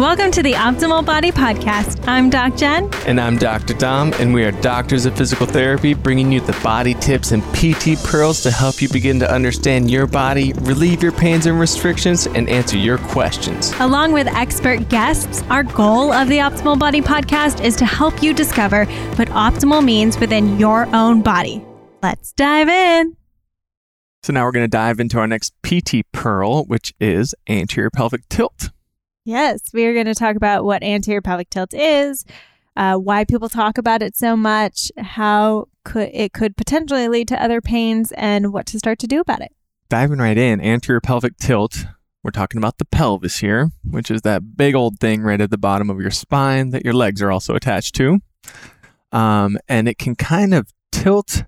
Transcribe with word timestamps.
Welcome 0.00 0.30
to 0.30 0.42
the 0.42 0.54
Optimal 0.54 1.04
Body 1.04 1.30
Podcast. 1.30 2.08
I'm 2.08 2.30
Doc 2.30 2.56
Jen. 2.56 2.88
And 3.04 3.20
I'm 3.20 3.36
Dr. 3.36 3.74
Dom, 3.74 4.14
and 4.14 4.32
we 4.32 4.42
are 4.44 4.50
doctors 4.50 5.04
of 5.04 5.14
physical 5.14 5.44
therapy, 5.44 5.92
bringing 5.92 6.32
you 6.32 6.40
the 6.40 6.58
body 6.62 6.94
tips 6.94 7.32
and 7.32 7.42
PT 7.52 8.02
pearls 8.02 8.42
to 8.44 8.50
help 8.50 8.80
you 8.80 8.88
begin 8.88 9.20
to 9.20 9.30
understand 9.30 9.90
your 9.90 10.06
body, 10.06 10.54
relieve 10.62 11.02
your 11.02 11.12
pains 11.12 11.44
and 11.44 11.60
restrictions, 11.60 12.26
and 12.26 12.48
answer 12.48 12.78
your 12.78 12.96
questions. 12.96 13.74
Along 13.78 14.12
with 14.12 14.26
expert 14.28 14.88
guests, 14.88 15.42
our 15.50 15.64
goal 15.64 16.14
of 16.14 16.28
the 16.28 16.38
Optimal 16.38 16.78
Body 16.78 17.02
Podcast 17.02 17.62
is 17.62 17.76
to 17.76 17.84
help 17.84 18.22
you 18.22 18.32
discover 18.32 18.86
what 19.16 19.28
optimal 19.28 19.84
means 19.84 20.18
within 20.18 20.58
your 20.58 20.86
own 20.96 21.20
body. 21.20 21.62
Let's 22.02 22.32
dive 22.32 22.70
in. 22.70 23.18
So, 24.22 24.32
now 24.32 24.46
we're 24.46 24.52
going 24.52 24.64
to 24.64 24.68
dive 24.68 24.98
into 24.98 25.18
our 25.18 25.26
next 25.26 25.52
PT 25.62 26.10
pearl, 26.10 26.64
which 26.64 26.94
is 26.98 27.34
anterior 27.50 27.90
pelvic 27.90 28.26
tilt. 28.30 28.70
Yes, 29.24 29.60
we 29.74 29.84
are 29.84 29.92
going 29.92 30.06
to 30.06 30.14
talk 30.14 30.36
about 30.36 30.64
what 30.64 30.82
anterior 30.82 31.20
pelvic 31.20 31.50
tilt 31.50 31.74
is, 31.74 32.24
uh, 32.76 32.96
why 32.96 33.24
people 33.24 33.48
talk 33.48 33.76
about 33.76 34.02
it 34.02 34.16
so 34.16 34.36
much, 34.36 34.90
how 34.96 35.66
could 35.84 36.10
it 36.12 36.32
could 36.32 36.56
potentially 36.56 37.08
lead 37.08 37.28
to 37.28 37.42
other 37.42 37.60
pains, 37.60 38.12
and 38.12 38.52
what 38.52 38.66
to 38.66 38.78
start 38.78 38.98
to 39.00 39.06
do 39.06 39.20
about 39.20 39.42
it. 39.42 39.52
Diving 39.88 40.18
right 40.18 40.38
in, 40.38 40.60
anterior 40.60 41.00
pelvic 41.00 41.36
tilt. 41.36 41.84
We're 42.22 42.30
talking 42.30 42.58
about 42.58 42.78
the 42.78 42.84
pelvis 42.84 43.38
here, 43.38 43.70
which 43.82 44.10
is 44.10 44.22
that 44.22 44.56
big 44.56 44.74
old 44.74 44.98
thing 45.00 45.22
right 45.22 45.40
at 45.40 45.50
the 45.50 45.58
bottom 45.58 45.90
of 45.90 46.00
your 46.00 46.10
spine 46.10 46.70
that 46.70 46.84
your 46.84 46.94
legs 46.94 47.22
are 47.22 47.32
also 47.32 47.54
attached 47.54 47.94
to. 47.96 48.20
Um, 49.12 49.58
and 49.68 49.88
it 49.88 49.98
can 49.98 50.14
kind 50.14 50.54
of 50.54 50.72
tilt 50.92 51.44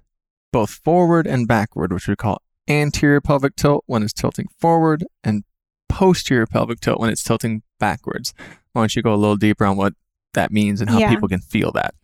both 0.52 0.70
forward 0.70 1.26
and 1.26 1.46
backward, 1.46 1.92
which 1.92 2.08
we 2.08 2.16
call 2.16 2.42
anterior 2.68 3.20
pelvic 3.20 3.56
tilt 3.56 3.84
when 3.86 4.02
it's 4.02 4.12
tilting 4.12 4.48
forward 4.58 5.04
and 5.22 5.44
posterior 5.92 6.46
pelvic 6.46 6.80
tilt 6.80 6.98
when 7.00 7.10
it's 7.10 7.22
tilting 7.22 7.62
backwards. 7.78 8.32
Why 8.72 8.82
don't 8.82 8.96
you 8.96 9.02
go 9.02 9.12
a 9.14 9.16
little 9.16 9.36
deeper 9.36 9.64
on 9.64 9.76
what 9.76 9.92
that 10.34 10.50
means 10.50 10.80
and 10.80 10.88
how 10.90 10.98
Yeah. 10.98 11.10
people 11.10 11.28
can 11.28 11.40
feel 11.40 11.70
that? 11.72 11.94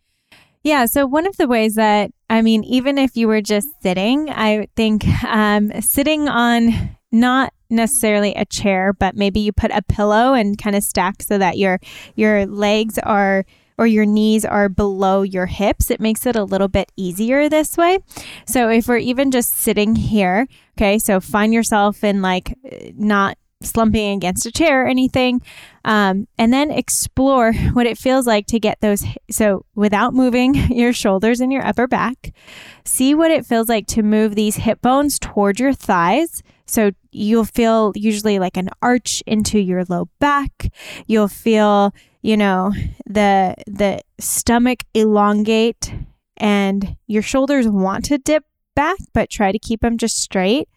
Yeah. 0.63 0.85
So, 0.85 1.07
one 1.07 1.25
of 1.25 1.37
the 1.37 1.47
ways 1.47 1.75
that, 1.75 2.11
I 2.29 2.41
mean, 2.41 2.63
even 2.65 2.97
if 2.97 3.15
you 3.15 3.27
were 3.27 3.41
just 3.41 3.67
sitting, 3.81 4.29
I 4.29 4.67
think 4.75 5.05
um, 5.23 5.71
sitting 5.81 6.27
on 6.29 6.95
not 7.11 7.53
necessarily 7.69 8.33
a 8.35 8.45
chair, 8.45 8.93
but 8.93 9.15
maybe 9.15 9.39
you 9.39 9.51
put 9.51 9.71
a 9.71 9.81
pillow 9.81 10.33
and 10.33 10.57
kind 10.57 10.75
of 10.75 10.83
stack 10.83 11.21
so 11.23 11.37
that 11.37 11.57
your 11.57 11.79
your 12.15 12.45
legs 12.45 12.99
are 12.99 13.45
or 13.77 13.87
your 13.87 14.05
knees 14.05 14.43
are 14.43 14.67
below 14.67 15.21
your 15.21 15.45
hips. 15.45 15.89
It 15.89 16.01
makes 16.01 16.25
it 16.25 16.35
a 16.35 16.43
little 16.43 16.67
bit 16.67 16.91
easier 16.97 17.47
this 17.47 17.77
way. 17.77 17.99
So 18.45 18.67
if 18.69 18.87
we're 18.89 18.97
even 18.97 19.31
just 19.31 19.51
sitting 19.55 19.95
here, 19.95 20.47
okay, 20.77 20.99
so 20.99 21.21
find 21.21 21.53
yourself 21.53 22.03
in 22.03 22.21
like 22.21 22.53
not 22.97 23.37
slumping 23.61 24.15
against 24.15 24.45
a 24.45 24.51
chair 24.51 24.85
or 24.85 24.87
anything, 24.87 25.41
um, 25.83 26.27
and 26.37 26.53
then 26.53 26.71
explore 26.71 27.53
what 27.73 27.85
it 27.85 27.97
feels 27.97 28.25
like 28.25 28.45
to 28.47 28.59
get 28.59 28.79
those. 28.81 29.03
So 29.29 29.65
without 29.75 30.13
moving 30.13 30.55
your 30.69 30.93
shoulders 30.93 31.39
and 31.41 31.51
your 31.51 31.65
upper 31.65 31.87
back, 31.87 32.33
see 32.85 33.13
what 33.13 33.31
it 33.31 33.45
feels 33.45 33.69
like 33.69 33.87
to 33.87 34.03
move 34.03 34.35
these 34.35 34.57
hip 34.57 34.81
bones 34.81 35.19
toward 35.19 35.59
your 35.59 35.73
thighs. 35.73 36.41
So 36.65 36.91
you'll 37.11 37.45
feel 37.45 37.91
usually 37.95 38.37
like 38.39 38.55
an 38.55 38.69
arch 38.81 39.23
into 39.25 39.59
your 39.59 39.83
low 39.85 40.07
back. 40.19 40.71
You'll 41.07 41.27
feel, 41.27 41.93
you 42.21 42.37
know, 42.37 42.71
the 43.05 43.55
the 43.65 44.01
stomach 44.19 44.83
elongate 44.93 45.91
and 46.37 46.95
your 47.07 47.23
shoulders 47.23 47.67
want 47.67 48.05
to 48.05 48.17
dip 48.19 48.43
back, 48.75 48.97
but 49.13 49.29
try 49.29 49.51
to 49.51 49.59
keep 49.59 49.81
them 49.81 49.97
just 49.97 50.17
straight. 50.17 50.69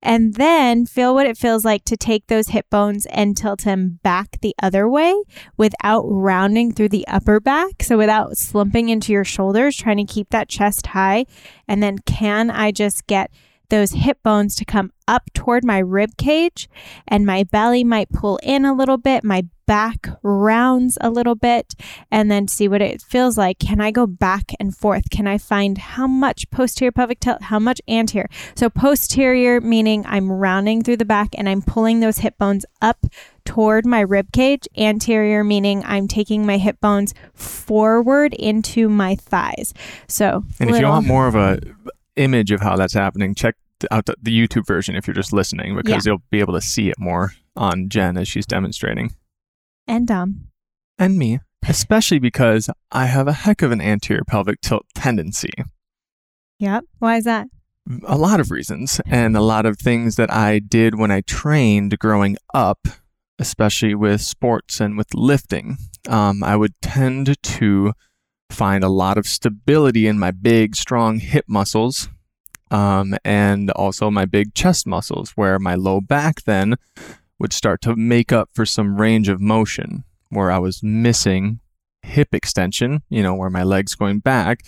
And 0.00 0.34
then 0.34 0.86
feel 0.86 1.14
what 1.14 1.26
it 1.26 1.36
feels 1.36 1.64
like 1.64 1.84
to 1.86 1.96
take 1.96 2.28
those 2.28 2.48
hip 2.48 2.66
bones 2.70 3.06
and 3.06 3.36
tilt 3.36 3.64
them 3.64 3.98
back 4.02 4.40
the 4.40 4.54
other 4.62 4.88
way 4.88 5.14
without 5.56 6.04
rounding 6.06 6.72
through 6.72 6.90
the 6.90 7.06
upper 7.08 7.40
back. 7.40 7.82
So 7.82 7.98
without 7.98 8.36
slumping 8.36 8.90
into 8.90 9.12
your 9.12 9.24
shoulders, 9.24 9.76
trying 9.76 9.96
to 9.96 10.04
keep 10.04 10.30
that 10.30 10.48
chest 10.48 10.88
high. 10.88 11.26
And 11.66 11.82
then 11.82 11.98
can 11.98 12.50
I 12.50 12.70
just 12.70 13.06
get 13.06 13.30
those 13.70 13.92
hip 13.92 14.18
bones 14.22 14.54
to 14.56 14.64
come 14.64 14.92
up 15.06 15.24
toward 15.34 15.64
my 15.64 15.78
rib 15.78 16.16
cage 16.16 16.68
and 17.06 17.24
my 17.24 17.44
belly 17.44 17.84
might 17.84 18.10
pull 18.10 18.38
in 18.42 18.64
a 18.64 18.74
little 18.74 18.98
bit, 18.98 19.24
my 19.24 19.44
back 19.66 20.08
rounds 20.22 20.96
a 21.02 21.10
little 21.10 21.34
bit, 21.34 21.74
and 22.10 22.30
then 22.30 22.48
see 22.48 22.66
what 22.66 22.80
it 22.80 23.02
feels 23.02 23.36
like. 23.36 23.58
Can 23.58 23.80
I 23.80 23.90
go 23.90 24.06
back 24.06 24.52
and 24.58 24.74
forth? 24.74 25.10
Can 25.10 25.26
I 25.26 25.36
find 25.36 25.76
how 25.76 26.06
much 26.06 26.50
posterior 26.50 26.90
pelvic 26.90 27.20
tilt, 27.20 27.42
how 27.42 27.58
much 27.58 27.80
anterior? 27.86 28.30
So, 28.54 28.70
posterior 28.70 29.60
meaning 29.60 30.04
I'm 30.06 30.32
rounding 30.32 30.82
through 30.82 30.96
the 30.96 31.04
back 31.04 31.28
and 31.36 31.48
I'm 31.48 31.60
pulling 31.60 32.00
those 32.00 32.18
hip 32.18 32.38
bones 32.38 32.64
up 32.80 33.06
toward 33.44 33.84
my 33.84 34.00
rib 34.00 34.32
cage. 34.32 34.66
Anterior 34.76 35.44
meaning 35.44 35.82
I'm 35.84 36.08
taking 36.08 36.46
my 36.46 36.56
hip 36.56 36.80
bones 36.80 37.12
forward 37.34 38.32
into 38.34 38.88
my 38.88 39.16
thighs. 39.16 39.74
So, 40.06 40.44
And 40.58 40.70
if 40.70 40.80
you 40.80 40.86
want 40.86 41.06
more 41.06 41.26
of 41.26 41.34
a 41.34 41.60
image 42.18 42.50
of 42.50 42.60
how 42.60 42.76
that's 42.76 42.94
happening, 42.94 43.34
check 43.34 43.54
out 43.90 44.06
the, 44.06 44.16
the 44.20 44.36
YouTube 44.36 44.66
version 44.66 44.96
if 44.96 45.06
you're 45.06 45.14
just 45.14 45.32
listening 45.32 45.76
because 45.76 46.04
you'll 46.04 46.22
be 46.30 46.40
able 46.40 46.54
to 46.54 46.60
see 46.60 46.88
it 46.88 46.98
more 46.98 47.32
on 47.56 47.88
Jen 47.88 48.16
as 48.16 48.26
she's 48.28 48.46
demonstrating. 48.46 49.14
and 49.86 50.10
um, 50.10 50.48
And 50.98 51.16
me, 51.16 51.40
especially 51.68 52.18
because 52.18 52.68
I 52.92 53.06
have 53.06 53.28
a 53.28 53.32
heck 53.32 53.62
of 53.62 53.70
an 53.72 53.80
anterior 53.80 54.24
pelvic 54.24 54.60
tilt 54.60 54.86
tendency. 54.94 55.52
yep. 56.58 56.84
Why 56.98 57.16
is 57.16 57.24
that? 57.24 57.48
a 58.06 58.18
lot 58.18 58.38
of 58.38 58.50
reasons 58.50 59.00
and 59.06 59.34
a 59.34 59.40
lot 59.40 59.64
of 59.64 59.78
things 59.78 60.16
that 60.16 60.30
I 60.30 60.58
did 60.58 60.98
when 60.98 61.10
I 61.10 61.22
trained 61.22 61.98
growing 61.98 62.36
up, 62.52 62.86
especially 63.38 63.94
with 63.94 64.20
sports 64.20 64.78
and 64.78 64.98
with 64.98 65.14
lifting. 65.14 65.78
Um, 66.06 66.44
I 66.44 66.54
would 66.56 66.74
tend 66.82 67.42
to 67.42 67.92
find 68.50 68.82
a 68.82 68.88
lot 68.88 69.18
of 69.18 69.26
stability 69.26 70.06
in 70.06 70.18
my 70.18 70.30
big, 70.30 70.74
strong 70.76 71.18
hip 71.18 71.44
muscles 71.48 72.08
um, 72.70 73.14
and 73.24 73.70
also 73.72 74.10
my 74.10 74.24
big 74.24 74.54
chest 74.54 74.86
muscles, 74.86 75.30
where 75.30 75.58
my 75.58 75.74
low 75.74 76.00
back 76.00 76.42
then 76.42 76.76
would 77.38 77.52
start 77.52 77.80
to 77.82 77.96
make 77.96 78.32
up 78.32 78.50
for 78.52 78.66
some 78.66 79.00
range 79.00 79.28
of 79.28 79.40
motion 79.40 80.04
where 80.30 80.50
I 80.50 80.58
was 80.58 80.82
missing 80.82 81.60
hip 82.02 82.34
extension, 82.34 83.02
you 83.08 83.22
know, 83.22 83.34
where 83.34 83.50
my 83.50 83.62
legs 83.62 83.94
going 83.94 84.18
back 84.20 84.60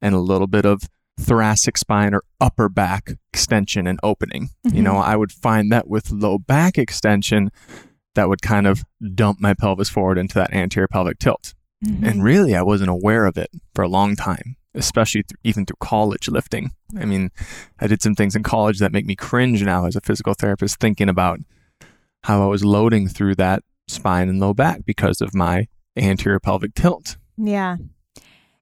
and 0.00 0.14
a 0.14 0.20
little 0.20 0.46
bit 0.46 0.64
of 0.64 0.82
thoracic 1.18 1.78
spine 1.78 2.14
or 2.14 2.22
upper 2.40 2.68
back 2.68 3.12
extension 3.32 3.86
and 3.86 3.98
opening. 4.02 4.50
You 4.64 4.82
know, 4.82 4.96
I 4.96 5.16
would 5.16 5.32
find 5.32 5.72
that 5.72 5.88
with 5.88 6.10
low 6.10 6.38
back 6.38 6.78
extension, 6.78 7.50
that 8.14 8.28
would 8.28 8.42
kind 8.42 8.66
of 8.66 8.84
dump 9.14 9.40
my 9.40 9.54
pelvis 9.54 9.88
forward 9.88 10.18
into 10.18 10.34
that 10.34 10.52
anterior 10.52 10.88
pelvic 10.88 11.18
tilt. 11.18 11.54
Mm-hmm. 11.84 12.04
And 12.04 12.24
really, 12.24 12.54
I 12.54 12.62
wasn't 12.62 12.90
aware 12.90 13.26
of 13.26 13.36
it 13.36 13.50
for 13.74 13.82
a 13.82 13.88
long 13.88 14.16
time, 14.16 14.56
especially 14.74 15.22
th- 15.22 15.38
even 15.44 15.66
through 15.66 15.76
college 15.80 16.28
lifting. 16.28 16.72
I 16.98 17.04
mean, 17.04 17.30
I 17.78 17.86
did 17.86 18.02
some 18.02 18.14
things 18.14 18.34
in 18.34 18.42
college 18.42 18.78
that 18.78 18.92
make 18.92 19.06
me 19.06 19.16
cringe 19.16 19.62
now 19.62 19.86
as 19.86 19.96
a 19.96 20.00
physical 20.00 20.34
therapist, 20.34 20.80
thinking 20.80 21.08
about 21.08 21.40
how 22.24 22.42
I 22.42 22.46
was 22.46 22.64
loading 22.64 23.08
through 23.08 23.36
that 23.36 23.62
spine 23.88 24.28
and 24.28 24.40
low 24.40 24.54
back 24.54 24.84
because 24.84 25.20
of 25.20 25.34
my 25.34 25.68
anterior 25.96 26.40
pelvic 26.40 26.74
tilt. 26.74 27.16
Yeah. 27.36 27.76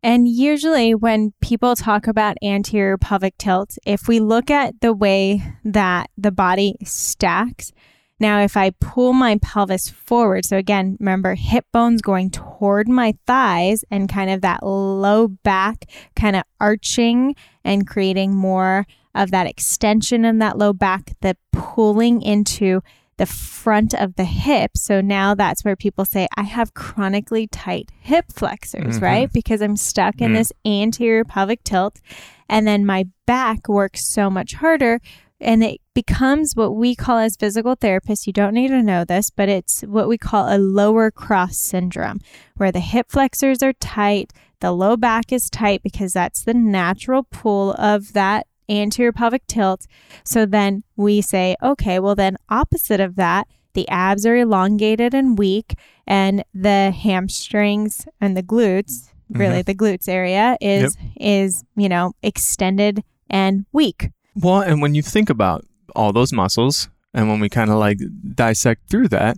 And 0.03 0.29
usually, 0.29 0.95
when 0.95 1.33
people 1.41 1.75
talk 1.77 2.07
about 2.07 2.37
anterior 2.43 2.99
pelvic 2.99 3.39
tilt, 3.39 3.79
if 3.87 4.07
we 4.07 4.21
look 4.21 4.51
at 4.51 4.81
the 4.83 4.93
way 4.93 5.43
that 5.65 6.11
the 6.19 6.31
body 6.31 6.77
stacks, 6.85 7.73
now 8.21 8.41
if 8.41 8.57
I 8.57 8.71
pull 8.71 9.13
my 9.13 9.39
pelvis 9.43 9.89
forward, 9.89 10.45
so 10.45 10.57
again, 10.57 10.97
remember 11.01 11.35
hip 11.35 11.67
bones 11.73 12.01
going 12.03 12.31
toward 12.31 12.89
my 12.89 13.15
thighs 13.27 13.85
and 13.91 14.09
kind 14.09 14.31
of 14.31 14.41
that 14.43 14.65
low 14.65 15.29
back 15.29 15.87
kind 16.17 16.37
of 16.37 16.43
arching 16.61 17.35
and 17.65 17.87
creating 17.87 18.35
more 18.35 18.87
of 19.15 19.31
that 19.31 19.47
extension 19.47 20.25
in 20.25 20.39
that 20.39 20.59
low 20.59 20.73
back, 20.73 21.13
the 21.21 21.37
pulling 21.53 22.22
into 22.22 22.81
the 23.16 23.27
front 23.27 23.95
of 23.95 24.17
the 24.17 24.25
hip. 24.25 24.72
So 24.77 25.01
now 25.01 25.37
that's 25.37 25.65
where 25.65 25.77
people 25.77 26.05
say, 26.05 26.27
I 26.37 26.43
have 26.43 26.75
chronically 26.75 27.47
tight 27.47 27.93
hip 28.01 28.25
flexors, 28.33 28.99
Mhm. 28.99 29.03
right? 29.03 29.33
Because 29.33 29.63
I'm 29.63 29.77
stuck 29.77 30.21
in 30.21 30.33
Mm. 30.33 30.34
this 30.34 30.53
anterior 30.67 31.25
pelvic 31.25 31.63
tilt. 31.63 32.01
And 32.49 32.67
then 32.67 32.84
my 32.84 33.07
back 33.25 33.69
works 33.69 34.05
so 34.13 34.28
much 34.28 34.55
harder. 34.55 35.01
And 35.45 35.63
it 35.63 35.81
becomes 35.95 36.57
what 36.57 36.75
we 36.75 36.95
call 36.95 37.19
as 37.19 37.37
physical 37.37 37.77
therapists, 37.77 38.27
you 38.27 38.33
don't 38.33 38.55
need 38.55 38.69
to 38.69 38.83
know 38.83 39.05
this, 39.05 39.31
but 39.31 39.49
it's 39.49 39.83
what 39.83 40.09
we 40.09 40.17
call 40.17 40.47
a 40.49 40.59
lower 40.59 41.11
cross 41.11 41.59
syndrome, 41.59 42.21
where 42.57 42.73
the 42.73 42.81
hip 42.81 43.11
flexors 43.11 43.63
are 43.63 43.75
tight, 43.75 44.33
the 44.61 44.73
low 44.73 44.97
back 44.97 45.31
is 45.31 45.51
tight 45.51 45.83
because 45.83 46.15
that's 46.15 46.43
the 46.43 46.55
natural 46.55 47.25
pull 47.25 47.75
of 47.75 48.15
that 48.15 48.47
anterior 48.69 49.13
pelvic 49.13 49.47
tilt. 49.47 49.87
So 50.25 50.47
then 50.47 50.85
we 50.97 51.21
say, 51.21 51.57
okay, 51.63 51.99
well, 51.99 52.15
then 52.15 52.39
opposite 52.49 53.01
of 53.01 53.17
that, 53.17 53.47
the 53.75 53.89
abs 53.89 54.25
are 54.25 54.37
elongated 54.37 55.13
and 55.13 55.37
weak, 55.37 55.75
and 56.07 56.45
the 56.55 56.91
hamstrings 56.93 58.07
and 58.21 58.37
the 58.37 58.43
glutes, 58.43 59.11
really 59.29 59.57
mm-hmm. 59.57 59.63
the 59.63 59.75
glutes 59.75 60.09
area, 60.09 60.57
is 60.61 60.97
is 61.21 61.65
you 61.77 61.89
know 61.89 62.13
extended 62.23 63.03
and 63.29 63.67
weak. 63.73 64.11
Well, 64.36 64.60
and 64.63 64.81
when 64.83 64.95
you 64.95 65.03
think 65.03 65.31
about 65.31 65.65
all 65.95 66.13
those 66.13 66.33
muscles, 66.33 66.89
and 67.13 67.28
when 67.28 67.41
we 67.41 67.48
kind 67.48 67.71
of 67.71 67.77
like 67.78 67.98
dissect 68.34 68.89
through 68.91 69.09
that, 69.09 69.36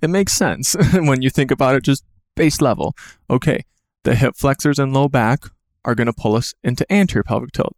it 0.00 0.08
makes 0.10 0.32
sense 0.32 0.74
when 0.94 1.22
you 1.22 1.30
think 1.30 1.50
about 1.50 1.74
it 1.74 1.82
just 1.84 2.04
base 2.36 2.60
level. 2.60 2.94
Okay, 3.28 3.64
the 4.04 4.14
hip 4.14 4.34
flexors 4.36 4.78
and 4.78 4.92
low 4.94 5.08
back 5.08 5.44
are 5.84 5.94
going 5.94 6.06
to 6.06 6.12
pull 6.12 6.34
us 6.36 6.54
into 6.64 6.90
anterior 6.92 7.22
pelvic 7.24 7.52
tilt. 7.52 7.74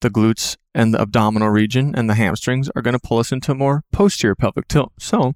The 0.00 0.10
glutes 0.10 0.56
and 0.74 0.92
the 0.92 1.00
abdominal 1.00 1.48
region 1.48 1.94
and 1.96 2.10
the 2.10 2.14
hamstrings 2.14 2.68
are 2.74 2.82
going 2.82 2.94
to 2.94 3.00
pull 3.00 3.18
us 3.18 3.30
into 3.32 3.54
more 3.54 3.84
posterior 3.92 4.34
pelvic 4.34 4.66
tilt. 4.68 4.92
So, 4.98 5.34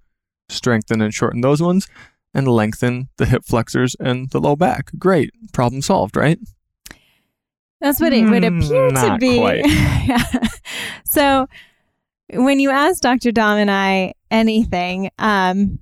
strengthen 0.48 1.00
and 1.00 1.14
shorten 1.14 1.40
those 1.40 1.62
ones 1.62 1.86
and 2.34 2.46
lengthen 2.48 3.08
the 3.16 3.26
hip 3.26 3.44
flexors 3.44 3.94
and 4.00 4.28
the 4.30 4.40
low 4.40 4.56
back. 4.56 4.90
Great. 4.98 5.30
Problem 5.52 5.80
solved, 5.82 6.16
right? 6.16 6.38
That's 7.80 8.00
what 8.00 8.12
it 8.12 8.24
would 8.28 8.42
Mm, 8.42 8.64
appear 8.64 8.90
to 8.90 9.18
be. 9.18 9.38
quite. 9.38 9.64
Yeah. 10.06 10.22
So 11.16 11.46
when 12.34 12.60
you 12.60 12.70
ask 12.70 13.00
Dr. 13.00 13.32
Dom 13.32 13.58
and 13.58 13.70
I 13.70 14.12
anything, 14.30 15.10
um, 15.18 15.78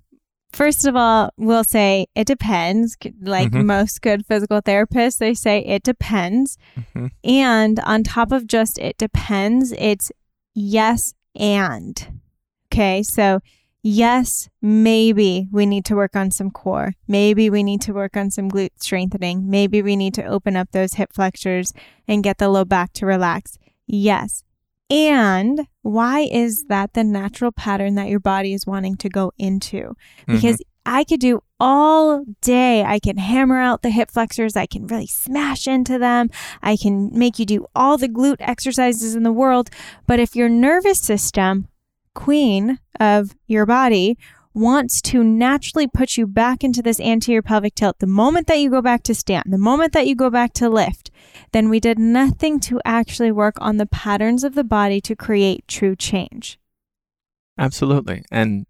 first 0.52 0.86
of 0.86 0.94
all, 0.94 1.30
we'll 1.36 1.64
say 1.64 2.06
it 2.14 2.26
depends. 2.26 2.96
Like 3.20 3.50
Mhm. 3.50 3.64
most 3.66 4.00
good 4.02 4.24
physical 4.26 4.60
therapists, 4.62 5.18
they 5.18 5.34
say 5.34 5.58
it 5.64 5.82
depends. 5.82 6.56
Mhm. 6.76 7.10
And 7.24 7.80
on 7.80 8.02
top 8.04 8.30
of 8.32 8.46
just 8.46 8.78
it 8.78 8.96
depends, 8.98 9.72
it's 9.78 10.12
yes 10.54 11.14
and. 11.34 12.20
Okay. 12.72 13.02
So, 13.02 13.40
yes, 13.82 14.48
maybe 14.62 15.48
we 15.50 15.66
need 15.66 15.84
to 15.86 15.96
work 15.96 16.14
on 16.16 16.30
some 16.30 16.50
core. 16.50 16.94
Maybe 17.08 17.50
we 17.50 17.62
need 17.62 17.80
to 17.82 17.92
work 17.92 18.16
on 18.16 18.30
some 18.30 18.48
glute 18.50 18.70
strengthening. 18.80 19.48
Maybe 19.50 19.82
we 19.82 19.96
need 19.96 20.14
to 20.14 20.24
open 20.24 20.56
up 20.56 20.70
those 20.72 20.94
hip 20.94 21.12
flexors 21.12 21.72
and 22.06 22.22
get 22.22 22.38
the 22.38 22.48
low 22.48 22.64
back 22.64 22.92
to 22.94 23.06
relax. 23.06 23.58
Yes. 23.86 24.42
And 24.90 25.66
why 25.82 26.28
is 26.30 26.64
that 26.68 26.92
the 26.92 27.04
natural 27.04 27.52
pattern 27.52 27.94
that 27.94 28.08
your 28.08 28.20
body 28.20 28.52
is 28.52 28.66
wanting 28.66 28.96
to 28.96 29.08
go 29.08 29.32
into? 29.38 29.78
Mm-hmm. 29.78 30.34
Because 30.34 30.62
I 30.86 31.04
could 31.04 31.20
do 31.20 31.42
all 31.58 32.24
day. 32.42 32.84
I 32.84 32.98
can 32.98 33.16
hammer 33.16 33.58
out 33.58 33.82
the 33.82 33.90
hip 33.90 34.10
flexors. 34.10 34.56
I 34.56 34.66
can 34.66 34.86
really 34.86 35.06
smash 35.06 35.66
into 35.66 35.98
them. 35.98 36.28
I 36.62 36.76
can 36.76 37.10
make 37.18 37.38
you 37.38 37.46
do 37.46 37.66
all 37.74 37.96
the 37.96 38.08
glute 38.08 38.36
exercises 38.40 39.14
in 39.14 39.22
the 39.22 39.32
world. 39.32 39.70
But 40.06 40.20
if 40.20 40.36
your 40.36 40.50
nervous 40.50 41.00
system, 41.00 41.68
queen 42.14 42.78
of 43.00 43.34
your 43.46 43.64
body, 43.64 44.18
wants 44.54 45.02
to 45.02 45.22
naturally 45.24 45.86
put 45.86 46.16
you 46.16 46.26
back 46.26 46.62
into 46.62 46.80
this 46.80 47.00
anterior 47.00 47.42
pelvic 47.42 47.74
tilt 47.74 47.98
the 47.98 48.06
moment 48.06 48.46
that 48.46 48.60
you 48.60 48.70
go 48.70 48.80
back 48.80 49.02
to 49.02 49.14
stand, 49.14 49.44
the 49.46 49.58
moment 49.58 49.92
that 49.92 50.06
you 50.06 50.14
go 50.14 50.30
back 50.30 50.52
to 50.54 50.68
lift, 50.68 51.10
then 51.52 51.68
we 51.68 51.80
did 51.80 51.98
nothing 51.98 52.60
to 52.60 52.80
actually 52.84 53.32
work 53.32 53.56
on 53.60 53.76
the 53.76 53.86
patterns 53.86 54.44
of 54.44 54.54
the 54.54 54.64
body 54.64 55.00
to 55.00 55.16
create 55.16 55.66
true 55.66 55.96
change. 55.96 56.58
Absolutely. 57.58 58.24
And 58.30 58.66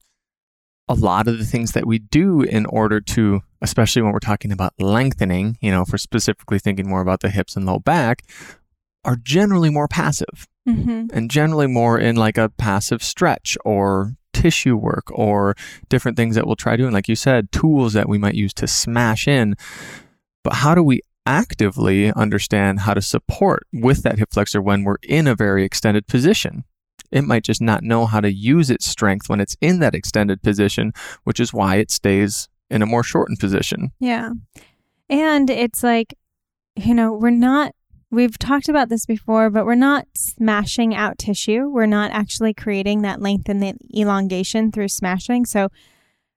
a 0.89 0.95
lot 0.95 1.29
of 1.29 1.39
the 1.39 1.45
things 1.45 1.73
that 1.73 1.87
we 1.87 1.99
do 1.99 2.43
in 2.43 2.67
order 2.67 3.01
to, 3.01 3.43
especially 3.63 4.03
when 4.03 4.13
we're 4.13 4.19
talking 4.19 4.53
about 4.53 4.75
lengthening, 4.79 5.57
you 5.61 5.71
know, 5.71 5.83
if 5.83 5.93
we're 5.93 5.99
specifically 5.99 6.59
thinking 6.59 6.89
more 6.89 7.01
about 7.01 7.21
the 7.21 7.31
hips 7.31 7.57
and 7.57 7.65
low 7.67 7.79
back, 7.79 8.23
are 9.05 9.17
generally 9.17 9.71
more 9.71 9.89
passive 9.89 10.47
Mm-hmm. 10.67 11.09
and 11.13 11.31
generally 11.31 11.67
more 11.67 11.99
in 11.99 12.17
like 12.17 12.39
a 12.39 12.49
passive 12.49 13.03
stretch 13.03 13.59
or 13.67 14.17
tissue 14.35 14.77
work 14.77 15.05
or 15.11 15.55
different 15.89 16.17
things 16.17 16.35
that 16.35 16.47
we'll 16.47 16.57
try 16.57 16.77
doing. 16.77 16.93
Like 16.93 17.09
you 17.09 17.17
said, 17.17 17.51
tools 17.53 17.95
that 17.95 18.09
we 18.09 18.19
might 18.19 18.35
use 18.35 18.53
to 18.55 18.67
smash 18.67 19.27
in. 19.27 19.55
But 20.43 20.55
how 20.57 20.75
do 20.75 20.83
we 20.83 21.01
actively 21.25 22.13
understand 22.13 22.81
how 22.81 22.93
to 22.93 23.01
support 23.01 23.67
with 23.73 24.03
that 24.03 24.19
hip 24.19 24.29
flexor 24.33 24.61
when 24.61 24.85
we're 24.85 24.97
in 25.03 25.27
a 25.27 25.35
very 25.35 25.65
extended 25.65 26.07
position? 26.07 26.65
It 27.11 27.23
might 27.23 27.45
just 27.45 27.63
not 27.63 27.83
know 27.83 28.07
how 28.07 28.21
to 28.21 28.33
use 28.33 28.71
its 28.71 28.87
strength 28.87 29.29
when 29.29 29.41
it's 29.41 29.57
in 29.61 29.79
that 29.79 29.95
extended 29.95 30.43
position, 30.43 30.93
which 31.23 31.41
is 31.41 31.55
why 31.55 31.77
it 31.77 31.91
stays 31.91 32.49
in 32.71 32.83
a 32.83 32.87
more 32.87 33.05
shortened 33.05 33.39
position. 33.39 33.93
Yeah. 34.01 34.31
And 35.09 35.49
it's 35.49 35.83
like, 35.83 36.15
you 36.77 36.95
know, 36.95 37.13
we're 37.13 37.31
not, 37.31 37.73
we've 38.15 38.39
talked 38.39 38.69
about 38.69 38.89
this 38.89 39.07
before, 39.07 39.51
but 39.51 39.67
we're 39.67 39.75
not 39.75 40.07
smashing 40.15 40.95
out 40.95 41.19
tissue. 41.19 41.69
We're 41.69 41.87
not 41.87 42.13
actually 42.13 42.55
creating 42.55 43.03
that 43.03 43.21
length 43.21 43.49
and 43.49 43.63
the 43.63 43.75
elongation 43.95 44.73
through 44.73 44.89
smashing. 44.89 45.47
So 45.47 45.69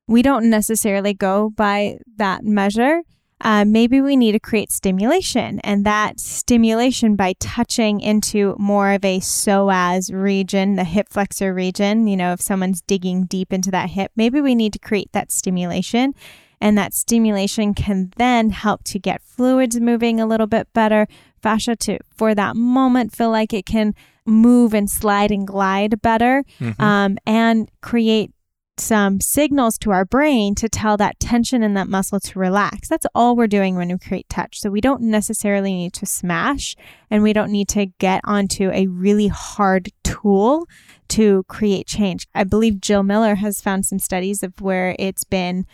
we 0.07 0.21
don't 0.21 0.49
necessarily 0.49 1.13
go 1.13 1.49
by 1.49 1.99
that 2.17 2.43
measure. 2.43 3.01
Uh, 3.39 3.63
maybe 3.65 4.01
we 4.01 4.15
need 4.15 4.31
to 4.31 4.39
create 4.39 4.71
stimulation, 4.71 5.59
and 5.59 5.85
that 5.85 6.19
stimulation 6.19 7.15
by 7.15 7.33
touching 7.39 8.01
into 8.01 8.55
more 8.57 8.93
of 8.93 9.05
a 9.05 9.19
psoas 9.19 10.11
region, 10.11 10.75
the 10.75 10.83
hip 10.83 11.07
flexor 11.07 11.53
region. 11.53 12.07
You 12.07 12.17
know, 12.17 12.33
if 12.33 12.41
someone's 12.41 12.81
digging 12.81 13.25
deep 13.25 13.53
into 13.53 13.69
that 13.69 13.91
hip, 13.91 14.11
maybe 14.15 14.41
we 14.41 14.55
need 14.55 14.73
to 14.73 14.79
create 14.79 15.11
that 15.11 15.31
stimulation 15.31 16.15
and 16.59 16.77
that 16.77 16.93
stimulation 16.93 17.73
can 17.73 18.11
then 18.17 18.49
help 18.49 18.83
to 18.85 18.99
get 18.99 19.21
fluids 19.21 19.79
moving 19.79 20.19
a 20.19 20.25
little 20.25 20.47
bit 20.47 20.71
better 20.73 21.07
fascia 21.41 21.75
to 21.75 21.97
for 22.15 22.33
that 22.35 22.55
moment 22.55 23.15
feel 23.15 23.29
like 23.31 23.53
it 23.53 23.65
can 23.65 23.93
move 24.25 24.73
and 24.73 24.89
slide 24.89 25.31
and 25.31 25.47
glide 25.47 26.01
better 26.01 26.43
Mhm. 26.59 26.79
um, 26.81 27.17
and 27.25 27.69
create 27.81 28.31
some 28.79 29.19
signals 29.19 29.75
to 29.79 29.89
our 29.91 30.05
brain 30.05 30.53
to 30.53 30.69
tell 30.69 30.97
that 30.97 31.19
tension 31.19 31.63
in 31.63 31.73
that 31.73 31.87
muscle 31.87 32.19
to 32.19 32.37
relax. 32.37 32.87
That's 32.87 33.07
all 33.15 33.35
we're 33.35 33.47
doing 33.47 33.75
when 33.75 33.87
we 33.87 33.97
create 33.97 34.29
touch. 34.29 34.59
So 34.59 34.69
we 34.69 34.81
don't 34.81 35.01
necessarily 35.01 35.73
need 35.73 35.93
to 35.93 36.05
smash 36.05 36.75
and 37.09 37.23
we 37.23 37.33
don't 37.33 37.51
need 37.51 37.69
to 37.69 37.87
get 37.97 38.21
onto 38.23 38.69
a 38.71 38.85
really 38.85 39.29
hard 39.29 39.89
tool 40.03 40.67
to 41.09 41.43
create 41.47 41.87
change. 41.87 42.27
I 42.35 42.43
believe 42.43 42.79
Jill 42.79 43.01
Miller 43.01 43.35
has 43.35 43.61
found 43.61 43.87
some 43.87 43.97
studies 43.97 44.43
of 44.43 44.61
where 44.61 44.95
it's 44.99 45.23
been 45.23 45.65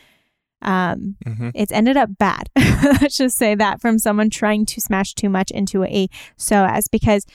um, 0.63 1.15
Mhm. 1.25 1.51
it's 1.53 1.71
ended 1.71 1.97
up 1.97 2.17
bad. 2.17 2.49
Let's 3.01 3.17
just 3.17 3.37
say 3.37 3.55
that 3.55 3.81
from 3.81 3.99
someone 3.99 4.29
trying 4.29 4.65
to 4.67 4.81
smash 4.81 5.13
too 5.13 5.29
much 5.29 5.51
into 5.51 5.83
a 5.83 6.07
psoas 6.37 6.83
because 6.91 7.25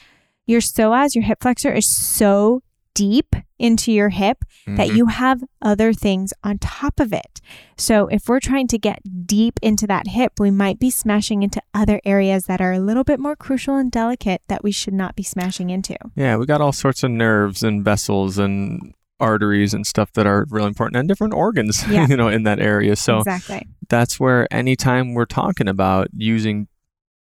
your 0.47 0.61
psoas, 0.61 1.15
your 1.15 1.25
hip 1.25 1.39
flexor, 1.41 1.73
is 1.73 1.89
so 1.89 2.63
deep 2.95 3.37
into 3.61 3.93
your 3.93 4.09
hip 4.09 4.39
that 4.67 4.89
Mhm. 4.89 4.97
you 4.97 5.07
have 5.07 5.45
other 5.63 5.93
things 5.93 6.33
on 6.43 6.59
top 6.59 6.99
of 6.99 7.13
it. 7.13 7.41
So 7.77 8.09
if 8.09 8.23
we're 8.29 8.41
trying 8.41 8.67
to 8.69 8.79
get 8.79 8.99
deep 9.27 9.61
into 9.63 9.87
that 9.87 10.09
hip, 10.09 10.33
we 10.41 10.51
might 10.51 10.81
be 10.81 10.91
smashing 10.91 11.45
into 11.45 11.63
other 11.73 12.01
areas 12.05 12.45
that 12.47 12.61
are 12.61 12.73
a 12.73 12.81
little 12.81 13.05
bit 13.05 13.21
more 13.21 13.37
crucial 13.37 13.77
and 13.77 13.91
delicate 13.93 14.43
that 14.49 14.65
we 14.65 14.73
should 14.73 14.95
not 14.95 15.15
be 15.15 15.23
smashing 15.23 15.71
into. 15.71 15.97
Yeah, 16.17 16.37
we 16.39 16.47
got 16.47 16.61
all 16.61 16.73
sorts 16.73 17.05
of 17.05 17.13
nerves 17.13 17.63
and 17.63 17.85
vessels 17.85 18.37
and 18.37 18.95
arteries 19.21 19.75
and 19.75 19.87
stuff 19.87 20.13
that 20.13 20.27
are 20.27 20.47
really 20.51 20.67
important 20.69 20.97
and 20.97 21.09
different 21.09 21.35
organs, 21.35 21.87
Yeah. 21.91 22.07
you 22.09 22.17
know, 22.17 22.29
in 22.29 22.43
that 22.45 22.61
area. 22.61 22.97
So 22.97 23.19
exactly. 23.19 23.67
that's 23.89 24.19
where 24.21 24.47
anytime 24.53 25.15
we're 25.15 25.25
talking 25.27 25.69
about 25.69 26.09
using 26.17 26.69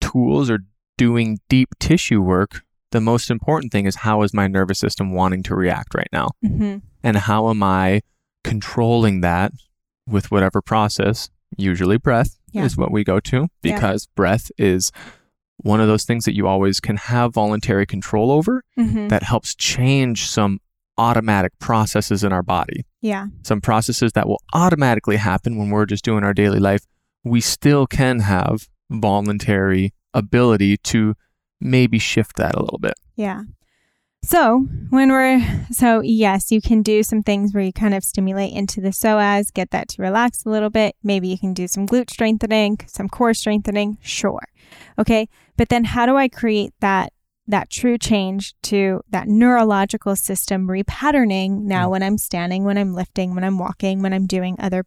tools 0.00 0.50
or 0.50 0.60
doing 0.98 1.38
deep 1.48 1.70
tissue 1.78 2.20
work, 2.22 2.62
the 2.92 3.00
most 3.00 3.30
important 3.30 3.72
thing 3.72 3.86
is 3.86 3.96
how 3.96 4.22
is 4.22 4.32
my 4.32 4.46
nervous 4.46 4.78
system 4.78 5.12
wanting 5.12 5.42
to 5.44 5.54
react 5.54 5.94
right 5.94 6.08
now? 6.12 6.28
hmm 6.42 6.76
And 7.02 7.16
how 7.16 7.50
am 7.50 7.62
I 7.62 8.00
controlling 8.44 9.20
that 9.22 9.52
with 10.06 10.30
whatever 10.30 10.62
process? 10.62 11.30
Usually 11.56 11.96
breath 11.98 12.38
Yeah. 12.52 12.64
is 12.64 12.76
what 12.76 12.90
we 12.92 13.04
go 13.04 13.20
to 13.20 13.48
Yeah. 13.62 13.74
because 13.74 14.06
breath 14.14 14.50
is 14.58 14.92
one 15.58 15.80
of 15.80 15.88
those 15.88 16.04
things 16.04 16.24
that 16.26 16.34
you 16.34 16.46
always 16.46 16.80
can 16.80 16.96
have 16.96 17.32
voluntary 17.34 17.86
control 17.86 18.30
over 18.30 18.62
hmm 18.76 19.08
that 19.08 19.22
helps 19.22 19.54
change 19.54 20.26
some 20.28 20.60
automatic 20.98 21.58
processes 21.58 22.24
in 22.24 22.32
our 22.32 22.42
body. 22.42 22.84
Yeah. 23.00 23.26
Some 23.42 23.60
processes 23.60 24.12
that 24.12 24.28
will 24.28 24.40
automatically 24.54 25.16
happen 25.16 25.56
when 25.56 25.70
we're 25.70 25.86
just 25.86 26.04
doing 26.04 26.24
our 26.24 26.34
daily 26.34 26.58
life. 26.58 26.86
We 27.24 27.40
still 27.40 27.86
can 27.86 28.20
have 28.20 28.68
voluntary 28.90 29.92
ability 30.14 30.78
to 30.78 31.14
maybe 31.60 31.98
shift 31.98 32.36
that 32.36 32.54
a 32.54 32.60
little 32.60 32.78
bit. 32.78 32.94
Yeah. 33.16 33.42
So 34.22 34.66
when 34.90 35.10
we're 35.12 35.40
so 35.70 36.00
yes, 36.00 36.50
you 36.50 36.60
can 36.60 36.82
do 36.82 37.04
some 37.04 37.22
things 37.22 37.54
where 37.54 37.62
you 37.62 37.72
kind 37.72 37.94
of 37.94 38.02
stimulate 38.02 38.52
into 38.52 38.80
the 38.80 38.88
psoas, 38.88 39.52
get 39.52 39.70
that 39.70 39.88
to 39.90 40.02
relax 40.02 40.44
a 40.44 40.48
little 40.48 40.70
bit. 40.70 40.96
Maybe 41.02 41.28
you 41.28 41.38
can 41.38 41.54
do 41.54 41.68
some 41.68 41.86
glute 41.86 42.10
strengthening, 42.10 42.78
some 42.88 43.08
core 43.08 43.34
strengthening, 43.34 43.98
sure. 44.02 44.48
Okay. 44.98 45.28
But 45.56 45.68
then 45.68 45.84
how 45.84 46.06
do 46.06 46.16
I 46.16 46.28
create 46.28 46.74
that 46.80 47.12
that 47.48 47.70
true 47.70 47.96
change 47.98 48.54
to 48.62 49.02
that 49.10 49.28
neurological 49.28 50.16
system 50.16 50.66
repatterning 50.68 51.62
now 51.62 51.86
Mm. 51.86 51.90
when 51.92 52.02
I'm 52.02 52.18
standing, 52.18 52.64
when 52.64 52.76
I'm 52.78 52.94
lifting, 52.94 53.34
when 53.34 53.44
I'm 53.44 53.58
walking, 53.58 54.02
when 54.02 54.12
I'm 54.12 54.26
doing 54.26 54.56
other 54.58 54.84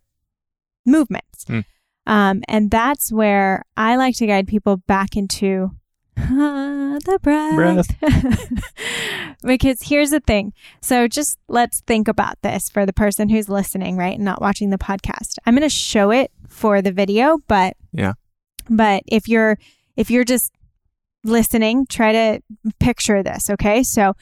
movements. 0.86 1.46
Mm. 1.46 1.66
Um, 2.06 2.42
and 2.48 2.72
that's 2.72 3.12
where 3.12 3.64
I 3.78 3.96
like 3.96 4.16
to 4.18 4.26
guide 4.28 4.48
people 4.48 4.78
back 4.78 5.16
into 5.16 5.72
the 6.16 7.20
breath. 7.22 7.88
because 9.44 9.82
here's 9.84 10.10
the 10.10 10.20
thing. 10.20 10.54
So 10.82 11.08
just 11.08 11.38
let's 11.48 11.82
think 11.82 12.08
about 12.08 12.42
this 12.42 12.70
for 12.70 12.86
the 12.86 12.94
person 12.94 13.30
who's 13.30 13.50
listening, 13.50 13.96
right? 13.98 14.16
And 14.16 14.26
not 14.26 14.42
watching 14.42 14.70
the 14.70 14.78
podcast. 14.78 15.36
I'm 15.46 15.56
going 15.56 15.62
to 15.68 15.70
show 15.74 16.12
it 16.12 16.32
for 16.48 16.82
the 16.82 16.92
video, 16.92 17.40
but 17.48 17.76
Yeah. 17.94 18.14
But 18.70 19.04
if 19.08 19.28
you're 19.28 19.58
if 19.96 20.10
you're 20.12 20.24
just 20.24 20.52
listening, 21.24 21.86
try 21.88 22.12
to 22.12 22.42
picture 22.80 23.24
this, 23.24 23.50
okay? 23.50 23.84
So 23.84 24.16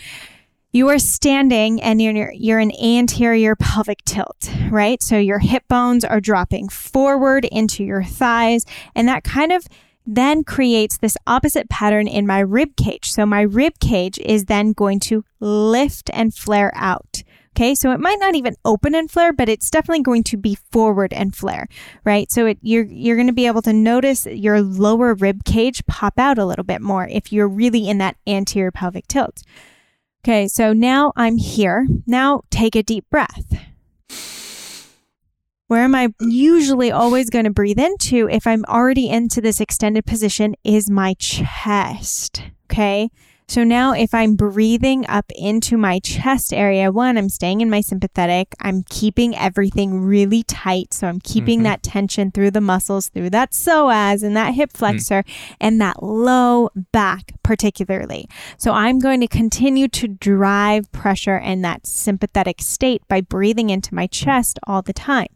you 0.71 0.89
are 0.89 0.99
standing 0.99 1.81
and 1.81 2.01
you're 2.01 2.31
you're 2.31 2.59
an 2.59 2.71
anterior 2.81 3.55
pelvic 3.55 4.03
tilt, 4.05 4.51
right? 4.69 5.01
So 5.01 5.17
your 5.17 5.39
hip 5.39 5.63
bones 5.67 6.03
are 6.03 6.19
dropping 6.19 6.69
forward 6.69 7.45
into 7.45 7.83
your 7.83 8.03
thighs 8.03 8.65
and 8.93 9.07
that 9.07 9.23
kind 9.23 9.51
of 9.51 9.65
then 10.05 10.43
creates 10.43 10.97
this 10.97 11.17
opposite 11.27 11.69
pattern 11.69 12.07
in 12.07 12.25
my 12.25 12.39
rib 12.39 12.75
cage. 12.77 13.11
So 13.11 13.25
my 13.25 13.41
rib 13.41 13.73
cage 13.79 14.17
is 14.19 14.45
then 14.45 14.71
going 14.71 15.01
to 15.01 15.25
lift 15.41 16.09
and 16.13 16.33
flare 16.33 16.71
out. 16.75 17.23
Okay, 17.57 17.73
so 17.73 17.91
it 17.91 17.99
might 17.99 18.19
not 18.19 18.35
even 18.35 18.55
open 18.65 18.93
and 18.93 19.09
flare, 19.09 19.33
but 19.33 19.49
it's 19.49 19.71
definitely 19.71 20.03
going 20.03 20.23
to 20.25 20.37
be 20.37 20.59
forward 20.71 21.11
and 21.11 21.35
flare, 21.35 21.67
right? 22.03 22.31
So 22.31 22.45
it, 22.45 22.59
you're 22.61 22.85
you're 22.85 23.15
going 23.15 23.25
to 23.25 23.33
be 23.33 23.47
able 23.47 23.63
to 23.63 23.73
notice 23.73 24.27
your 24.27 24.61
lower 24.61 25.15
rib 25.15 25.43
cage 25.43 25.83
pop 25.87 26.19
out 26.19 26.37
a 26.37 26.45
little 26.45 26.63
bit 26.63 26.81
more 26.83 27.07
if 27.07 27.33
you're 27.33 27.47
really 27.47 27.89
in 27.89 27.97
that 27.97 28.15
anterior 28.27 28.69
pelvic 28.69 29.07
tilt. 29.07 29.41
Okay, 30.23 30.47
so 30.47 30.71
now 30.71 31.13
I'm 31.15 31.37
here. 31.37 31.87
Now 32.05 32.41
take 32.51 32.75
a 32.75 32.83
deep 32.83 33.09
breath. 33.09 33.57
Where 35.65 35.81
am 35.81 35.95
I 35.95 36.13
usually 36.21 36.91
always 36.91 37.31
going 37.31 37.45
to 37.45 37.51
breathe 37.51 37.79
into 37.79 38.29
if 38.29 38.45
I'm 38.45 38.65
already 38.65 39.09
into 39.09 39.41
this 39.41 39.59
extended 39.59 40.05
position 40.05 40.53
is 40.63 40.91
my 40.91 41.15
chest. 41.15 42.43
Okay. 42.71 43.09
So 43.49 43.63
now 43.63 43.93
if 43.93 44.13
I'm 44.13 44.35
breathing 44.35 45.05
up 45.07 45.31
into 45.33 45.77
my 45.77 45.99
chest 45.99 46.53
area, 46.53 46.91
one, 46.91 47.17
I'm 47.17 47.29
staying 47.29 47.61
in 47.61 47.69
my 47.69 47.79
sympathetic. 47.79 48.53
I'm 48.59 48.83
keeping 48.83 49.35
everything 49.37 50.01
really 50.01 50.43
tight. 50.43 50.93
So 50.93 51.07
I'm 51.07 51.21
keeping 51.21 51.59
mm-hmm. 51.59 51.63
that 51.63 51.83
tension 51.83 52.29
through 52.29 52.51
the 52.51 52.61
muscles, 52.61 53.07
through 53.07 53.29
that 53.29 53.51
psoas 53.51 54.21
and 54.21 54.35
that 54.35 54.53
hip 54.53 54.73
mm. 54.73 54.77
flexor 54.77 55.23
mm. 55.23 55.55
and 55.61 55.79
that 55.79 56.03
low 56.03 56.69
back 56.91 57.33
particularly. 57.41 58.27
So 58.57 58.73
I'm 58.73 58.99
going 58.99 59.21
to 59.21 59.27
continue 59.27 59.87
to 59.89 60.09
drive 60.09 60.91
pressure 60.91 61.37
in 61.37 61.61
that 61.61 61.87
sympathetic 61.87 62.61
state 62.61 63.01
by 63.07 63.21
breathing 63.21 63.69
into 63.69 63.95
my 63.95 64.07
chest 64.07 64.59
all 64.67 64.81
the 64.81 64.93
time. 64.93 65.29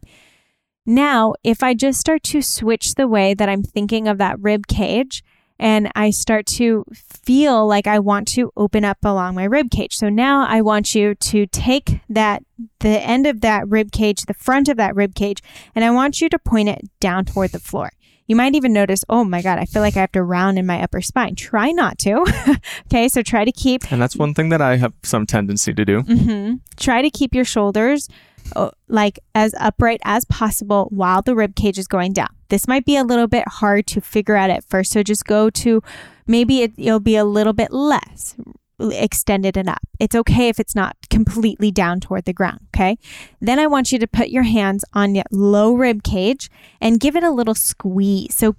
Now, 0.84 1.34
if 1.42 1.62
I 1.62 1.74
just 1.74 2.00
start 2.00 2.22
to 2.24 2.42
switch 2.42 2.96
the 2.96 3.08
way 3.08 3.32
that 3.32 3.48
I'm 3.48 3.62
thinking 3.62 4.06
of 4.06 4.18
that 4.18 4.38
rib 4.38 4.66
cage, 4.66 5.24
and 5.62 5.92
I 5.94 6.10
start 6.10 6.46
to 6.58 6.84
feel 6.92 7.68
like 7.68 7.86
I 7.86 8.00
want 8.00 8.26
to 8.28 8.50
open 8.56 8.84
up 8.84 8.98
along 9.04 9.36
my 9.36 9.44
rib 9.44 9.70
cage. 9.70 9.94
So 9.94 10.08
now 10.08 10.44
I 10.44 10.60
want 10.60 10.92
you 10.92 11.14
to 11.14 11.46
take 11.46 12.00
that 12.08 12.42
the 12.80 13.00
end 13.00 13.28
of 13.28 13.42
that 13.42 13.68
rib 13.68 13.92
cage, 13.92 14.22
the 14.22 14.34
front 14.34 14.68
of 14.68 14.76
that 14.78 14.96
rib 14.96 15.14
cage, 15.14 15.40
and 15.76 15.84
I 15.84 15.90
want 15.92 16.20
you 16.20 16.28
to 16.30 16.38
point 16.38 16.68
it 16.68 16.80
down 16.98 17.24
toward 17.26 17.52
the 17.52 17.60
floor. 17.60 17.92
You 18.26 18.34
might 18.34 18.56
even 18.56 18.72
notice, 18.72 19.04
oh 19.08 19.22
my 19.22 19.40
God, 19.40 19.60
I 19.60 19.64
feel 19.64 19.82
like 19.82 19.96
I 19.96 20.00
have 20.00 20.12
to 20.12 20.22
round 20.24 20.58
in 20.58 20.66
my 20.66 20.82
upper 20.82 21.00
spine. 21.00 21.36
Try 21.36 21.70
not 21.70 21.96
to. 21.98 22.24
okay, 22.86 23.08
so 23.08 23.22
try 23.22 23.44
to 23.44 23.52
keep. 23.52 23.90
And 23.92 24.02
that's 24.02 24.16
one 24.16 24.34
thing 24.34 24.48
that 24.48 24.60
I 24.60 24.78
have 24.78 24.94
some 25.04 25.26
tendency 25.26 25.72
to 25.72 25.84
do. 25.84 26.02
Mm-hmm. 26.02 26.54
Try 26.76 27.02
to 27.02 27.10
keep 27.10 27.36
your 27.36 27.44
shoulders 27.44 28.08
Uh, 28.54 28.70
like 28.88 29.18
as 29.34 29.54
upright 29.58 30.00
as 30.04 30.24
possible 30.26 30.88
while 30.90 31.22
the 31.22 31.34
rib 31.34 31.54
cage 31.54 31.78
is 31.78 31.86
going 31.86 32.12
down. 32.12 32.28
This 32.48 32.68
might 32.68 32.84
be 32.84 32.96
a 32.96 33.04
little 33.04 33.28
bit 33.28 33.48
hard 33.48 33.86
to 33.88 34.00
figure 34.00 34.36
out 34.36 34.50
at 34.50 34.64
first, 34.64 34.92
so 34.92 35.02
just 35.02 35.24
go 35.24 35.48
to 35.50 35.82
maybe 36.26 36.62
it, 36.62 36.72
it'll 36.76 37.00
be 37.00 37.16
a 37.16 37.24
little 37.24 37.54
bit 37.54 37.72
less 37.72 38.36
extended 38.78 39.56
and 39.56 39.68
up. 39.68 39.80
It's 40.00 40.14
okay 40.14 40.48
if 40.48 40.58
it's 40.58 40.74
not 40.74 40.96
completely 41.08 41.70
down 41.70 42.00
toward 42.00 42.24
the 42.24 42.32
ground, 42.32 42.60
okay? 42.74 42.98
Then 43.40 43.58
I 43.58 43.66
want 43.66 43.92
you 43.92 43.98
to 43.98 44.06
put 44.06 44.28
your 44.28 44.42
hands 44.42 44.84
on 44.92 45.14
your 45.14 45.24
low 45.30 45.74
rib 45.74 46.02
cage 46.02 46.50
and 46.80 47.00
give 47.00 47.16
it 47.16 47.22
a 47.22 47.30
little 47.30 47.54
squeeze. 47.54 48.34
So 48.34 48.56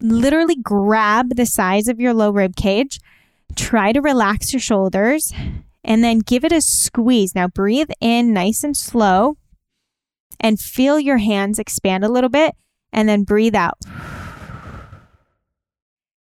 literally 0.00 0.56
grab 0.56 1.36
the 1.36 1.46
size 1.46 1.88
of 1.88 2.00
your 2.00 2.14
low 2.14 2.30
rib 2.30 2.56
cage, 2.56 3.00
try 3.56 3.92
to 3.92 4.00
relax 4.00 4.52
your 4.52 4.60
shoulders 4.60 5.32
and 5.84 6.02
then 6.02 6.18
give 6.18 6.44
it 6.44 6.52
a 6.52 6.60
squeeze. 6.60 7.34
Now 7.34 7.48
breathe 7.48 7.90
in 8.00 8.32
nice 8.32 8.64
and 8.64 8.76
slow 8.76 9.36
and 10.40 10.58
feel 10.58 10.98
your 10.98 11.18
hands 11.18 11.58
expand 11.58 12.04
a 12.04 12.08
little 12.08 12.30
bit 12.30 12.54
and 12.92 13.08
then 13.08 13.24
breathe 13.24 13.54
out. 13.54 13.78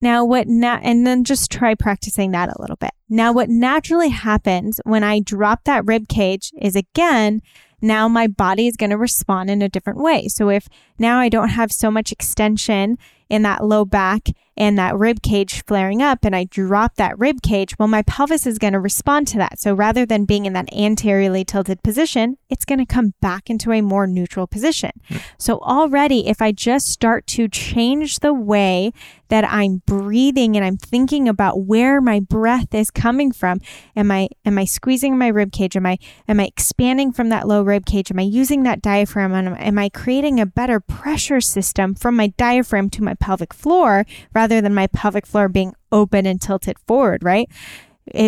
Now, 0.03 0.25
what 0.25 0.49
na- 0.49 0.81
and 0.83 1.07
then 1.07 1.25
just 1.25 1.51
try 1.51 1.75
practicing 1.75 2.31
that 2.31 2.49
a 2.49 2.61
little 2.61 2.77
bit. 2.77 2.93
Now, 3.09 3.33
what 3.33 3.51
naturally 3.51 4.09
happens 4.09 4.81
when 4.85 5.05
I 5.05 5.21
drop 5.21 5.65
that 5.65 5.85
rib 5.85 6.09
cage 6.09 6.53
is 6.59 6.75
again, 6.75 7.43
now 7.83 8.09
my 8.09 8.27
body 8.27 8.67
is 8.67 8.77
going 8.77 8.91
to 8.91 8.97
respond 8.97 9.51
in 9.51 9.61
a 9.61 9.69
different 9.69 10.01
way. 10.01 10.29
So 10.29 10.49
if 10.49 10.69
now 10.99 11.19
I 11.19 11.29
don't 11.29 11.51
have 11.51 11.71
so 11.71 11.91
much 11.91 12.13
extension 12.13 12.97
in 13.31 13.43
that 13.43 13.65
low 13.65 13.85
back 13.85 14.29
and 14.61 14.79
that 14.79 14.95
rib 14.95 15.23
cage 15.23 15.65
flaring 15.65 16.03
up 16.03 16.23
and 16.23 16.37
I 16.37 16.45
drop 16.45 16.97
that 16.97 17.19
rib 17.19 17.41
cage, 17.41 17.79
well, 17.79 17.89
my 17.89 18.03
pelvis 18.03 18.47
is 18.47 18.59
going 18.59 18.75
to 18.75 18.79
respond 18.79 19.27
to 19.29 19.39
that. 19.39 19.59
So 19.59 19.73
rather 19.73 20.05
than 20.05 20.27
being 20.27 20.45
in 20.45 20.53
that 20.53 20.71
anteriorly 20.75 21.47
tilted 21.47 21.83
position, 21.83 22.37
it's 22.51 22.67
going 22.67 22.79
to 22.79 22.85
come 22.85 23.15
back 23.23 23.49
into 23.49 23.73
a 23.73 23.81
more 23.81 24.07
neutral 24.07 24.47
position. 24.47 24.91
Mm. 25.09 25.23
So 25.39 25.61
already, 25.61 26.29
if 26.29 26.43
I 26.43 26.53
just 26.53 26.89
start 26.89 27.27
to 27.29 27.49
change 27.49 28.19
the 28.19 28.35
way 28.35 28.93
that 29.29 29.45
I'm 29.45 29.81
breathing 29.87 30.57
and 30.57 30.65
I'm 30.65 30.77
thinking 30.77 31.29
about 31.29 31.61
where 31.61 32.01
my 32.01 32.21
breath 32.21 32.75
is 32.75 32.91
coming 32.91 33.33
from, 33.33 33.61
am 33.97 34.11
I 34.11 34.29
am 34.45 34.59
I 34.59 34.65
squeezing 34.65 35.17
my 35.17 35.29
rib 35.29 35.53
cage? 35.53 35.77
Am 35.77 35.87
I 35.87 35.97
am 36.29 36.41
I 36.41 36.45
expanding 36.45 37.13
from 37.13 37.29
that 37.31 37.49
low 37.49 37.63
rib 37.63 37.87
cage? 37.87 38.11
Am 38.11 38.19
I 38.19 38.23
using 38.23 38.65
that 38.65 38.83
diaphragm? 38.83 39.33
Am, 39.33 39.55
am 39.55 39.79
I 39.79 39.89
creating 39.89 40.39
a 40.41 40.47
better 40.47 40.81
pressure 40.81 41.41
system 41.41 41.95
from 41.95 42.17
my 42.17 42.27
diaphragm 42.37 42.91
to 42.91 43.03
my 43.03 43.15
pelvic 43.21 43.55
floor 43.55 44.05
rather 44.35 44.61
than 44.61 44.75
my 44.75 44.87
pelvic 44.89 45.27
floor 45.27 45.49
being 45.49 45.75
open 45.93 46.27
and 46.27 46.41
tilted 46.41 46.79
forward, 46.87 47.23
right? 47.23 47.49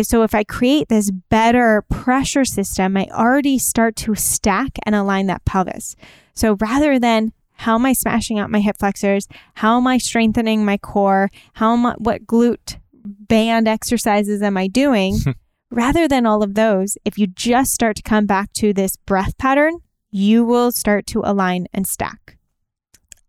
So 0.03 0.23
if 0.23 0.33
I 0.33 0.43
create 0.43 0.87
this 0.87 1.11
better 1.11 1.83
pressure 1.89 2.45
system, 2.45 2.95
I 2.95 3.07
already 3.11 3.57
start 3.59 3.95
to 3.97 4.15
stack 4.15 4.77
and 4.85 4.95
align 4.95 5.27
that 5.27 5.43
pelvis. 5.45 5.95
So 6.35 6.55
rather 6.59 6.99
than 6.99 7.33
how 7.57 7.75
am 7.75 7.85
I 7.85 7.93
smashing 7.93 8.39
out 8.39 8.49
my 8.49 8.59
hip 8.59 8.77
flexors? 8.79 9.27
How 9.55 9.77
am 9.77 9.87
I 9.87 9.97
strengthening 9.97 10.65
my 10.65 10.77
core? 10.77 11.29
How 11.53 11.73
am 11.73 11.85
I, 11.85 11.93
what 11.97 12.25
glute 12.25 12.77
band 13.03 13.67
exercises 13.67 14.41
am 14.41 14.57
I 14.57 14.67
doing? 14.67 15.17
rather 15.73 16.07
than 16.07 16.25
all 16.25 16.43
of 16.43 16.53
those, 16.53 16.97
if 17.03 17.17
you 17.17 17.27
just 17.27 17.71
start 17.71 17.95
to 17.97 18.03
come 18.03 18.25
back 18.25 18.53
to 18.53 18.73
this 18.73 18.95
breath 18.97 19.37
pattern, 19.37 19.79
you 20.11 20.45
will 20.45 20.71
start 20.71 21.05
to 21.07 21.21
align 21.23 21.67
and 21.73 21.87
stack. 21.87 22.37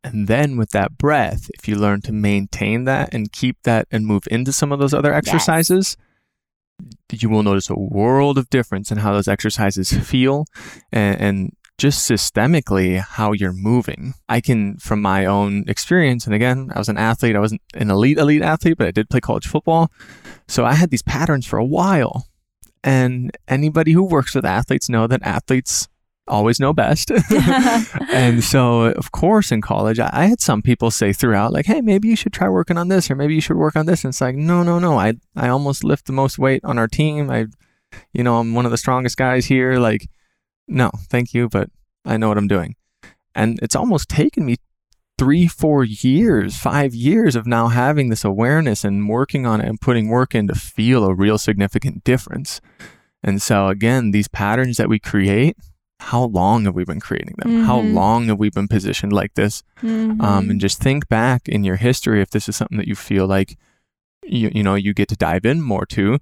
And 0.04 0.28
then 0.28 0.58
with 0.58 0.70
that 0.70 0.99
breath, 0.99 1.49
if 1.54 1.66
you 1.66 1.76
learn 1.76 2.02
to 2.02 2.12
maintain 2.12 2.84
that 2.84 3.14
and 3.14 3.32
keep 3.32 3.62
that 3.62 3.88
and 3.90 4.06
move 4.06 4.25
into 4.30 4.52
some 4.52 4.70
of 4.70 4.78
those 4.78 4.92
other 4.92 5.14
exercises, 5.14 5.96
yes. 7.11 7.23
you 7.23 7.30
will 7.30 7.42
notice 7.42 7.70
a 7.70 7.75
world 7.75 8.37
of 8.37 8.50
difference 8.50 8.92
in 8.92 8.99
how 8.99 9.14
those 9.14 9.28
exercises 9.28 9.90
feel 10.08 10.44
and, 10.92 11.20
and 11.20 11.56
just 11.78 12.08
systemically 12.08 13.00
how 13.00 13.32
you're 13.32 13.54
moving. 13.54 14.12
I 14.28 14.42
can, 14.42 14.76
from 14.76 15.00
my 15.00 15.25
own 15.25 15.64
experience, 15.68 16.26
and 16.26 16.34
again, 16.34 16.70
I 16.75 16.78
was 16.78 16.90
an 16.90 16.99
athlete. 16.99 17.34
I 17.34 17.40
wasn't 17.40 17.62
an 17.73 17.90
elite, 17.90 18.18
elite 18.18 18.42
athlete, 18.42 18.76
but 18.76 18.87
I 18.87 18.90
did 18.90 19.08
play 19.08 19.20
college 19.20 19.46
football. 19.46 19.90
So 20.46 20.66
I 20.66 20.75
had 20.75 20.90
these 20.90 21.02
patterns 21.02 21.46
for 21.46 21.58
a 21.58 21.64
while. 21.64 22.28
And 22.84 23.37
anybody 23.49 23.92
who 23.92 24.04
works 24.04 24.34
with 24.34 24.44
athletes 24.44 24.90
know 24.90 25.06
that 25.06 25.23
athletes 25.23 25.88
always 26.26 26.61
know 26.61 26.73
best. 26.73 27.11
and 28.12 28.43
so, 28.43 28.83
of 28.83 29.12
course, 29.12 29.52
in 29.52 29.61
college, 29.61 29.99
I, 29.99 30.11
I, 30.12 30.26
had 30.26 30.40
some 30.40 30.62
people 30.62 30.90
say 30.90 31.12
throughout, 31.12 31.52
like, 31.52 31.66
hey, 31.66 31.81
maybe 31.81 32.09
you 32.09 32.16
should 32.16 32.33
try 32.33 32.49
working 32.49 32.78
on 32.78 32.88
this, 32.88 33.11
or 33.11 33.14
maybe 33.14 33.35
you 33.35 33.40
should 33.40 33.57
work 33.57 33.76
on 33.76 33.87
this. 33.87 34.04
And 34.04 34.11
it's 34.11 34.21
like, 34.21 34.37
no, 34.37 34.62
no, 34.62 34.78
no. 34.78 34.99
I, 34.99 35.14
I 35.37 35.49
almost 35.49 35.85
lift 35.85 36.07
the 36.07 36.12
most 36.12 36.38
weight 36.38 36.64
on 36.64 36.78
our 36.78 36.88
team. 36.88 37.31
I, 37.31 37.47
you 38.12 38.23
know, 38.23 38.38
I'm 38.38 38.54
one 38.54 38.64
of 38.64 38.71
the 38.71 38.78
strongest 38.78 39.16
guys 39.16 39.47
here. 39.47 39.78
Like, 39.78 40.09
no, 40.66 40.90
thank 41.09 41.35
you, 41.35 41.49
but 41.49 41.71
I 42.04 42.16
know 42.16 42.28
what 42.28 42.38
I'm 42.38 42.49
doing. 42.49 42.76
And 43.35 43.59
it's 43.62 43.76
almost 43.76 44.09
taken 44.09 44.47
me 44.47 44.57
three, 45.19 45.47
four 45.47 45.85
years, 45.85 46.57
five 46.57 46.95
years 46.95 47.37
of 47.37 47.47
now 47.47 47.69
having 47.69 48.09
this 48.09 48.25
awareness 48.25 48.85
and 48.85 49.09
working 49.09 49.47
on 49.47 49.61
it 49.61 49.69
and 49.69 49.81
putting 49.81 50.09
work 50.09 50.35
in 50.35 50.49
to 50.49 50.54
feel 50.54 51.04
a 51.04 51.14
real 51.14 51.38
significant 51.38 52.04
difference. 52.04 52.61
And 53.23 53.40
so, 53.40 53.69
again, 53.69 54.11
these 54.11 54.28
patterns 54.28 54.76
that 54.76 54.88
we 54.88 54.99
create, 54.99 55.57
how 56.04 56.25
long 56.25 56.66
have 56.66 56.75
we 56.75 56.84
been 56.84 57.00
creating 57.00 57.34
them? 57.38 57.50
Mm-hmm. 57.50 57.64
How 57.64 57.80
long 57.80 58.26
have 58.26 58.38
we 58.38 58.50
been 58.50 58.68
positioned 58.68 59.12
like 59.12 59.34
this? 59.34 59.62
Mm-hmm. 59.80 60.20
Um, 60.20 60.50
and 60.50 60.61
just 60.61 60.78
think 60.78 61.08
back 61.08 61.49
in 61.49 61.64
your 61.64 61.76
history 61.76 62.20
if 62.20 62.30
this 62.30 62.46
is 62.49 62.56
something 62.56 62.76
that 62.76 62.87
you 62.87 62.94
feel 62.94 63.26
like 63.26 63.56
you, 64.23 64.50
you 64.54 64.62
know 64.62 64.75
you 64.75 64.92
get 64.92 65.08
to 65.08 65.16
dive 65.16 65.46
in 65.46 65.62
more 65.62 65.87
to. 65.87 66.18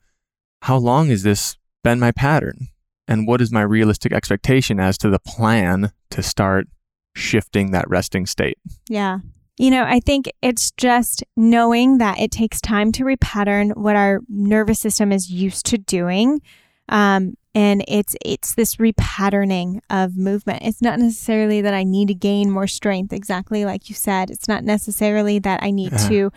How 0.62 0.76
long 0.76 1.08
has 1.08 1.24
this 1.24 1.56
been 1.82 1.98
my 1.98 2.12
pattern? 2.12 2.68
And 3.08 3.26
what 3.26 3.40
is 3.40 3.50
my 3.50 3.62
realistic 3.62 4.12
expectation 4.12 4.78
as 4.78 4.96
to 4.98 5.10
the 5.10 5.18
plan 5.18 5.92
to 6.10 6.22
start 6.22 6.68
shifting 7.16 7.72
that 7.72 7.90
resting 7.90 8.24
state? 8.26 8.58
Yeah. 8.88 9.18
You 9.58 9.70
know, 9.70 9.84
I 9.84 9.98
think 9.98 10.30
it's 10.40 10.70
just 10.70 11.24
knowing 11.36 11.98
that 11.98 12.20
it 12.20 12.30
takes 12.30 12.60
time 12.60 12.92
to 12.92 13.04
repattern 13.04 13.76
what 13.76 13.96
our 13.96 14.20
nervous 14.28 14.78
system 14.78 15.10
is 15.10 15.28
used 15.30 15.66
to 15.66 15.78
doing. 15.78 16.40
Um, 16.88 17.34
and 17.54 17.85
it's 17.87 18.16
it's 18.25 18.54
this 18.54 18.76
repatterning 18.76 19.80
of 19.90 20.16
movement 20.16 20.62
it's 20.62 20.80
not 20.80 20.99
necessarily 20.99 21.61
that 21.61 21.75
i 21.75 21.82
need 21.82 22.09
to 22.09 22.14
gain 22.14 22.50
more 22.50 22.66
strength 22.66 23.12
exactly 23.12 23.64
like 23.64 23.88
you 23.88 23.94
said 23.94 24.30
it's 24.30 24.49
not 24.49 24.64
necessarily 24.64 25.38
that 25.38 25.62
i 25.62 25.71
need 25.71 25.92
yeah. 25.92 26.09
to 26.09 26.32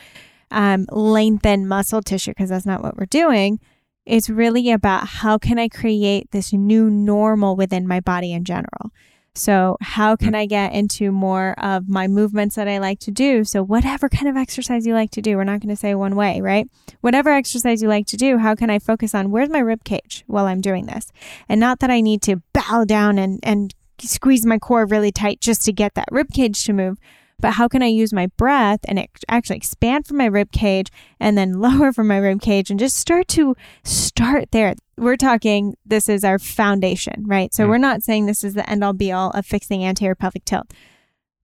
um, 0.51 0.85
lengthen 0.91 1.67
muscle 1.67 2.01
tissue 2.01 2.31
because 2.31 2.49
that's 2.49 2.65
not 2.65 2.83
what 2.83 2.97
we're 2.97 3.05
doing 3.05 3.59
It's 4.05 4.29
really 4.29 4.71
about 4.71 5.07
how 5.07 5.37
can 5.39 5.57
I 5.57 5.67
create 5.67 6.29
this 6.31 6.53
new 6.53 6.89
normal 6.91 7.55
within 7.55 7.87
my 7.87 7.99
body 7.99 8.33
in 8.33 8.43
general. 8.43 8.91
So, 9.37 9.77
how 9.81 10.15
can 10.15 10.33
I 10.33 10.45
get 10.45 10.71
into 10.71 11.11
more 11.11 11.55
of 11.59 11.89
my 11.89 12.07
movements 12.07 12.55
that 12.55 12.69
I 12.69 12.77
like 12.77 12.99
to 13.01 13.11
do? 13.11 13.43
So, 13.43 13.61
whatever 13.61 14.07
kind 14.07 14.29
of 14.29 14.37
exercise 14.37 14.87
you 14.87 14.93
like 14.93 15.11
to 15.11 15.21
do, 15.21 15.35
we're 15.35 15.43
not 15.43 15.59
going 15.59 15.75
to 15.75 15.75
say 15.75 15.93
one 15.93 16.15
way, 16.15 16.39
right? 16.39 16.69
Whatever 17.01 17.31
exercise 17.31 17.81
you 17.81 17.89
like 17.89 18.07
to 18.07 18.17
do, 18.17 18.37
how 18.37 18.55
can 18.55 18.69
I 18.69 18.79
focus 18.79 19.13
on 19.13 19.31
where's 19.31 19.49
my 19.49 19.59
rib 19.59 19.83
cage 19.83 20.23
while 20.27 20.45
I'm 20.45 20.61
doing 20.61 20.85
this? 20.85 21.11
And 21.49 21.59
not 21.59 21.79
that 21.79 21.89
I 21.89 21.99
need 21.99 22.21
to 22.23 22.41
bow 22.53 22.85
down 22.85 23.19
and, 23.19 23.39
and 23.43 23.73
squeeze 23.99 24.45
my 24.45 24.57
core 24.57 24.85
really 24.85 25.11
tight 25.11 25.41
just 25.41 25.63
to 25.65 25.73
get 25.73 25.95
that 25.95 26.07
rib 26.11 26.31
cage 26.31 26.63
to 26.65 26.73
move, 26.73 26.97
but 27.39 27.53
how 27.53 27.67
can 27.67 27.83
I 27.83 27.87
use 27.87 28.13
my 28.13 28.27
breath 28.37 28.79
and 28.87 28.97
it 28.97 29.09
actually 29.27 29.57
expand 29.57 30.07
from 30.07 30.17
my 30.17 30.25
rib 30.25 30.51
cage 30.51 30.91
and 31.19 31.37
then 31.37 31.53
lower 31.59 31.91
from 31.91 32.07
my 32.07 32.17
rib 32.17 32.41
cage 32.41 32.69
and 32.69 32.79
just 32.79 32.97
start 32.97 33.27
to 33.29 33.55
start 33.83 34.51
there. 34.51 34.75
We're 34.97 35.17
talking 35.17 35.75
this 35.85 36.07
is 36.07 36.23
our 36.23 36.39
foundation, 36.39 37.25
right? 37.27 37.53
So 37.53 37.65
mm. 37.65 37.69
we're 37.69 37.77
not 37.77 38.03
saying 38.03 38.25
this 38.25 38.43
is 38.43 38.53
the 38.53 38.69
end 38.69 38.83
all 38.83 38.93
be 38.93 39.11
all 39.11 39.31
of 39.31 39.45
fixing 39.45 39.83
anterior 39.83 40.15
pelvic 40.15 40.45
tilt. 40.45 40.71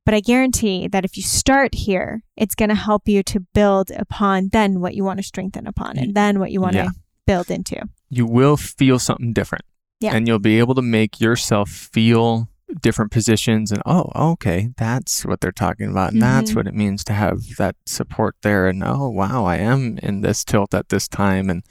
But 0.05 0.15
I 0.15 0.19
guarantee 0.19 0.87
that 0.87 1.05
if 1.05 1.15
you 1.15 1.21
start 1.23 1.75
here, 1.75 2.23
it's 2.35 2.55
going 2.55 2.69
to 2.69 2.75
help 2.75 3.07
you 3.07 3.21
to 3.23 3.39
build 3.53 3.91
upon 3.91 4.49
then 4.51 4.79
what 4.79 4.95
you 4.95 5.03
want 5.03 5.17
to 5.19 5.23
strengthen 5.23 5.67
upon 5.67 5.99
and 5.99 6.15
then 6.15 6.39
what 6.39 6.51
you 6.51 6.59
want 6.59 6.75
yeah. 6.75 6.85
to 6.85 6.93
build 7.27 7.51
into. 7.51 7.83
You 8.09 8.25
will 8.25 8.57
feel 8.57 8.97
something 8.97 9.31
different. 9.31 9.63
Yeah. 9.99 10.15
And 10.15 10.27
you'll 10.27 10.39
be 10.39 10.57
able 10.57 10.73
to 10.75 10.81
make 10.81 11.21
yourself 11.21 11.69
feel 11.69 12.49
different 12.81 13.11
positions 13.11 13.71
and 13.71 13.81
oh 13.85 14.11
okay 14.15 14.69
that's 14.77 15.25
what 15.25 15.41
they're 15.41 15.51
talking 15.51 15.89
about 15.89 16.13
and 16.13 16.21
mm-hmm. 16.21 16.31
that's 16.31 16.55
what 16.55 16.67
it 16.67 16.73
means 16.73 17.03
to 17.03 17.13
have 17.13 17.55
that 17.57 17.75
support 17.85 18.35
there 18.41 18.67
and 18.67 18.83
oh 18.83 19.09
wow 19.09 19.45
i 19.45 19.57
am 19.57 19.97
in 20.01 20.21
this 20.21 20.43
tilt 20.43 20.73
at 20.73 20.89
this 20.89 21.07
time 21.07 21.49
and 21.49 21.63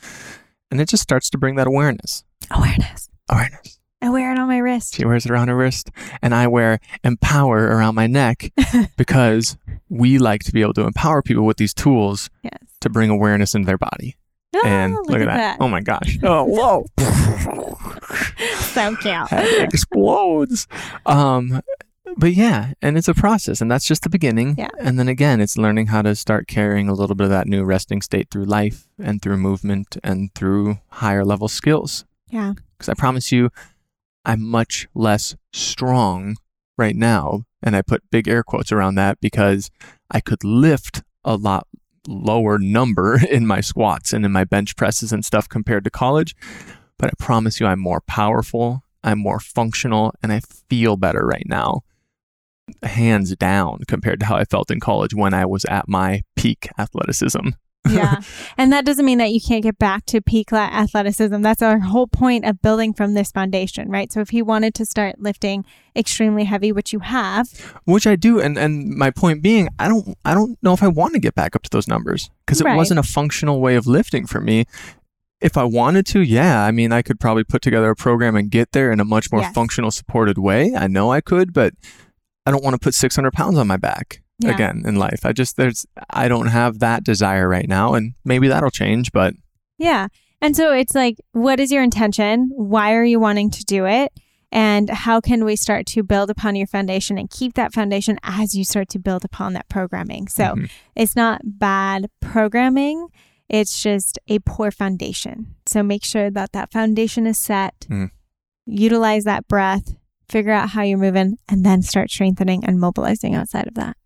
and 0.70 0.80
it 0.80 0.88
just 0.88 1.02
starts 1.02 1.30
to 1.30 1.38
bring 1.38 1.56
that 1.56 1.66
awareness 1.66 2.24
awareness 2.50 3.08
awareness 3.30 3.80
I 4.02 4.08
wear 4.08 4.32
it 4.32 4.38
on 4.38 4.48
my 4.48 4.56
wrist. 4.56 4.94
She 4.94 5.04
wears 5.04 5.26
it 5.26 5.30
around 5.30 5.48
her 5.48 5.56
wrist, 5.56 5.90
and 6.22 6.34
I 6.34 6.46
wear 6.46 6.80
empower 7.04 7.58
around 7.58 7.94
my 7.94 8.06
neck 8.06 8.50
because 8.96 9.58
we 9.90 10.18
like 10.18 10.42
to 10.44 10.52
be 10.52 10.62
able 10.62 10.72
to 10.74 10.86
empower 10.86 11.20
people 11.20 11.44
with 11.44 11.58
these 11.58 11.74
tools 11.74 12.30
yes. 12.42 12.56
to 12.80 12.88
bring 12.88 13.10
awareness 13.10 13.54
into 13.54 13.66
their 13.66 13.76
body. 13.76 14.16
Oh, 14.54 14.62
and 14.64 14.94
look, 14.94 15.08
look 15.08 15.20
at, 15.20 15.22
at 15.22 15.26
that. 15.26 15.58
that. 15.58 15.64
Oh 15.64 15.68
my 15.68 15.80
gosh. 15.80 16.18
Oh, 16.22 16.44
whoa. 16.44 16.86
so 18.58 18.96
cute. 18.96 19.14
It 19.32 19.72
explodes. 19.72 20.66
Um, 21.06 21.62
but 22.16 22.32
yeah, 22.32 22.72
and 22.82 22.98
it's 22.98 23.08
a 23.08 23.14
process, 23.14 23.60
and 23.60 23.70
that's 23.70 23.86
just 23.86 24.02
the 24.02 24.10
beginning. 24.10 24.56
Yeah. 24.58 24.70
And 24.80 24.98
then 24.98 25.08
again, 25.08 25.40
it's 25.40 25.56
learning 25.56 25.88
how 25.88 26.02
to 26.02 26.16
start 26.16 26.48
carrying 26.48 26.88
a 26.88 26.94
little 26.94 27.14
bit 27.14 27.24
of 27.24 27.30
that 27.30 27.46
new 27.46 27.62
resting 27.62 28.02
state 28.02 28.28
through 28.30 28.44
life 28.44 28.88
and 28.98 29.22
through 29.22 29.36
movement 29.36 29.96
and 30.02 30.34
through 30.34 30.78
higher 30.88 31.24
level 31.24 31.48
skills. 31.48 32.04
Yeah. 32.28 32.54
Because 32.76 32.88
I 32.88 32.94
promise 32.94 33.30
you, 33.30 33.50
I'm 34.24 34.42
much 34.42 34.88
less 34.94 35.36
strong 35.52 36.36
right 36.76 36.96
now. 36.96 37.44
And 37.62 37.76
I 37.76 37.82
put 37.82 38.10
big 38.10 38.26
air 38.26 38.42
quotes 38.42 38.72
around 38.72 38.94
that 38.94 39.20
because 39.20 39.70
I 40.10 40.20
could 40.20 40.42
lift 40.42 41.02
a 41.24 41.36
lot 41.36 41.66
lower 42.06 42.58
number 42.58 43.20
in 43.30 43.46
my 43.46 43.60
squats 43.60 44.12
and 44.12 44.24
in 44.24 44.32
my 44.32 44.44
bench 44.44 44.76
presses 44.76 45.12
and 45.12 45.24
stuff 45.24 45.48
compared 45.48 45.84
to 45.84 45.90
college. 45.90 46.34
But 46.98 47.08
I 47.08 47.12
promise 47.18 47.60
you, 47.60 47.66
I'm 47.66 47.80
more 47.80 48.02
powerful, 48.02 48.84
I'm 49.02 49.18
more 49.18 49.40
functional, 49.40 50.12
and 50.22 50.32
I 50.32 50.40
feel 50.68 50.96
better 50.96 51.26
right 51.26 51.46
now, 51.46 51.80
hands 52.82 53.34
down, 53.36 53.80
compared 53.88 54.20
to 54.20 54.26
how 54.26 54.36
I 54.36 54.44
felt 54.44 54.70
in 54.70 54.80
college 54.80 55.14
when 55.14 55.32
I 55.32 55.46
was 55.46 55.64
at 55.64 55.88
my 55.88 56.22
peak 56.36 56.68
athleticism 56.78 57.50
yeah. 57.88 58.20
And 58.58 58.72
that 58.72 58.84
doesn't 58.84 59.06
mean 59.06 59.18
that 59.18 59.30
you 59.30 59.40
can't 59.40 59.62
get 59.62 59.78
back 59.78 60.04
to 60.06 60.20
peak 60.20 60.52
athleticism. 60.52 61.40
That's 61.40 61.62
our 61.62 61.78
whole 61.78 62.06
point 62.06 62.44
of 62.44 62.60
building 62.60 62.92
from 62.92 63.14
this 63.14 63.32
foundation, 63.32 63.88
right? 63.88 64.12
So 64.12 64.20
if 64.20 64.30
he 64.30 64.42
wanted 64.42 64.74
to 64.74 64.84
start 64.84 65.18
lifting 65.18 65.64
extremely 65.96 66.44
heavy, 66.44 66.72
which 66.72 66.92
you 66.92 66.98
have, 66.98 67.48
which 67.84 68.06
I 68.06 68.16
do, 68.16 68.38
and 68.38 68.58
and 68.58 68.90
my 68.90 69.10
point 69.10 69.42
being, 69.42 69.68
I 69.78 69.88
don't 69.88 70.16
I 70.26 70.34
don't 70.34 70.58
know 70.62 70.74
if 70.74 70.82
I 70.82 70.88
want 70.88 71.14
to 71.14 71.20
get 71.20 71.34
back 71.34 71.56
up 71.56 71.62
to 71.62 71.70
those 71.70 71.88
numbers 71.88 72.30
because 72.44 72.60
it 72.60 72.64
right. 72.64 72.76
wasn't 72.76 73.00
a 73.00 73.02
functional 73.02 73.60
way 73.60 73.76
of 73.76 73.86
lifting 73.86 74.26
for 74.26 74.40
me. 74.40 74.66
If 75.40 75.56
I 75.56 75.64
wanted 75.64 76.04
to, 76.08 76.20
yeah, 76.20 76.62
I 76.62 76.70
mean, 76.70 76.92
I 76.92 77.00
could 77.00 77.18
probably 77.18 77.44
put 77.44 77.62
together 77.62 77.88
a 77.88 77.96
program 77.96 78.36
and 78.36 78.50
get 78.50 78.72
there 78.72 78.92
in 78.92 79.00
a 79.00 79.06
much 79.06 79.32
more 79.32 79.40
yes. 79.40 79.54
functional, 79.54 79.90
supported 79.90 80.36
way. 80.36 80.74
I 80.76 80.86
know 80.86 81.10
I 81.10 81.22
could, 81.22 81.54
but 81.54 81.72
I 82.44 82.50
don't 82.50 82.62
want 82.62 82.74
to 82.74 82.78
put 82.78 82.92
600 82.92 83.32
pounds 83.32 83.56
on 83.56 83.66
my 83.66 83.78
back 83.78 84.22
yeah. 84.40 84.54
again 84.54 84.82
in 84.86 84.96
life. 84.96 85.24
I 85.24 85.32
just 85.32 85.56
there's 85.56 85.86
I 86.10 86.28
don't 86.28 86.48
have 86.48 86.78
that 86.80 87.04
desire 87.04 87.48
right 87.48 87.68
now 87.68 87.94
and 87.94 88.14
maybe 88.24 88.48
that'll 88.48 88.70
change, 88.70 89.12
but 89.12 89.34
Yeah. 89.78 90.08
And 90.42 90.56
so 90.56 90.72
it's 90.72 90.94
like 90.94 91.16
what 91.32 91.60
is 91.60 91.70
your 91.70 91.82
intention? 91.82 92.50
Why 92.54 92.94
are 92.94 93.04
you 93.04 93.20
wanting 93.20 93.50
to 93.50 93.64
do 93.64 93.86
it? 93.86 94.12
And 94.52 94.90
how 94.90 95.20
can 95.20 95.44
we 95.44 95.54
start 95.54 95.86
to 95.86 96.02
build 96.02 96.28
upon 96.28 96.56
your 96.56 96.66
foundation 96.66 97.18
and 97.18 97.30
keep 97.30 97.54
that 97.54 97.72
foundation 97.72 98.18
as 98.24 98.54
you 98.54 98.64
start 98.64 98.88
to 98.90 98.98
build 98.98 99.24
upon 99.24 99.52
that 99.52 99.68
programming? 99.68 100.26
So 100.26 100.44
mm-hmm. 100.44 100.64
it's 100.96 101.14
not 101.14 101.42
bad 101.44 102.10
programming, 102.20 103.08
it's 103.48 103.82
just 103.82 104.18
a 104.28 104.38
poor 104.40 104.70
foundation. 104.70 105.56
So 105.66 105.82
make 105.82 106.04
sure 106.04 106.30
that 106.30 106.52
that 106.52 106.72
foundation 106.72 107.26
is 107.26 107.38
set. 107.38 107.86
Mm. 107.90 108.10
Utilize 108.66 109.24
that 109.24 109.48
breath, 109.48 109.96
figure 110.28 110.52
out 110.52 110.70
how 110.70 110.82
you're 110.82 110.98
moving, 110.98 111.36
and 111.48 111.66
then 111.66 111.82
start 111.82 112.10
strengthening 112.10 112.64
and 112.64 112.78
mobilizing 112.78 113.34
outside 113.34 113.66
of 113.66 113.74
that. 113.74 113.96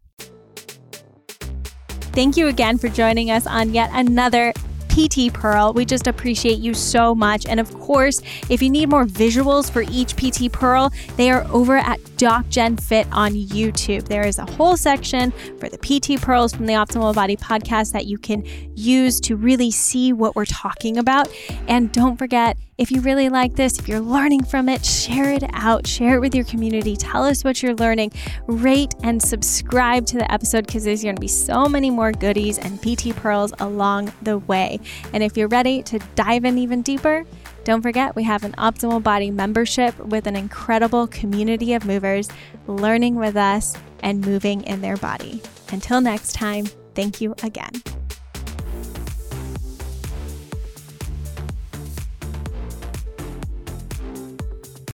Thank 2.14 2.36
you 2.36 2.46
again 2.46 2.78
for 2.78 2.88
joining 2.88 3.32
us 3.32 3.44
on 3.44 3.74
yet 3.74 3.90
another 3.92 4.52
PT 4.88 5.34
Pearl. 5.34 5.72
We 5.72 5.84
just 5.84 6.06
appreciate 6.06 6.60
you 6.60 6.72
so 6.72 7.12
much. 7.12 7.44
And 7.44 7.58
of 7.58 7.74
course, 7.80 8.20
if 8.48 8.62
you 8.62 8.70
need 8.70 8.88
more 8.88 9.04
visuals 9.04 9.68
for 9.68 9.82
each 9.82 10.14
PT 10.14 10.52
Pearl, 10.52 10.92
they 11.16 11.28
are 11.32 11.44
over 11.50 11.76
at 11.76 11.98
DocJen 12.16 12.80
Fit 12.80 13.08
on 13.10 13.32
YouTube. 13.32 14.06
There 14.06 14.24
is 14.24 14.38
a 14.38 14.46
whole 14.46 14.76
section 14.76 15.32
for 15.58 15.68
the 15.68 15.76
PT 15.76 16.22
Pearls 16.22 16.54
from 16.54 16.66
the 16.66 16.74
Optimal 16.74 17.12
Body 17.16 17.36
podcast 17.36 17.90
that 17.90 18.06
you 18.06 18.16
can 18.16 18.44
use 18.76 19.18
to 19.22 19.34
really 19.34 19.72
see 19.72 20.12
what 20.12 20.36
we're 20.36 20.44
talking 20.44 20.96
about. 20.96 21.28
And 21.66 21.90
don't 21.90 22.16
forget, 22.16 22.56
if 22.76 22.90
you 22.90 23.00
really 23.00 23.28
like 23.28 23.54
this, 23.54 23.78
if 23.78 23.88
you're 23.88 24.00
learning 24.00 24.44
from 24.44 24.68
it, 24.68 24.84
share 24.84 25.32
it 25.32 25.44
out, 25.52 25.86
share 25.86 26.16
it 26.16 26.20
with 26.20 26.34
your 26.34 26.44
community. 26.44 26.96
Tell 26.96 27.24
us 27.24 27.44
what 27.44 27.62
you're 27.62 27.74
learning. 27.74 28.12
Rate 28.46 28.94
and 29.02 29.22
subscribe 29.22 30.06
to 30.06 30.18
the 30.18 30.30
episode 30.32 30.66
because 30.66 30.84
there's 30.84 31.02
going 31.02 31.14
to 31.14 31.20
be 31.20 31.28
so 31.28 31.66
many 31.66 31.90
more 31.90 32.12
goodies 32.12 32.58
and 32.58 32.80
PT 32.82 33.14
pearls 33.14 33.52
along 33.60 34.12
the 34.22 34.38
way. 34.38 34.80
And 35.12 35.22
if 35.22 35.36
you're 35.36 35.48
ready 35.48 35.82
to 35.84 35.98
dive 36.16 36.44
in 36.44 36.58
even 36.58 36.82
deeper, 36.82 37.24
don't 37.64 37.80
forget 37.80 38.14
we 38.14 38.24
have 38.24 38.44
an 38.44 38.52
Optimal 38.52 39.02
Body 39.02 39.30
membership 39.30 39.98
with 39.98 40.26
an 40.26 40.36
incredible 40.36 41.06
community 41.06 41.74
of 41.74 41.86
movers 41.86 42.28
learning 42.66 43.14
with 43.14 43.36
us 43.36 43.76
and 44.02 44.24
moving 44.24 44.62
in 44.62 44.80
their 44.80 44.96
body. 44.96 45.40
Until 45.70 46.00
next 46.00 46.32
time, 46.34 46.66
thank 46.94 47.20
you 47.20 47.34
again. 47.42 48.03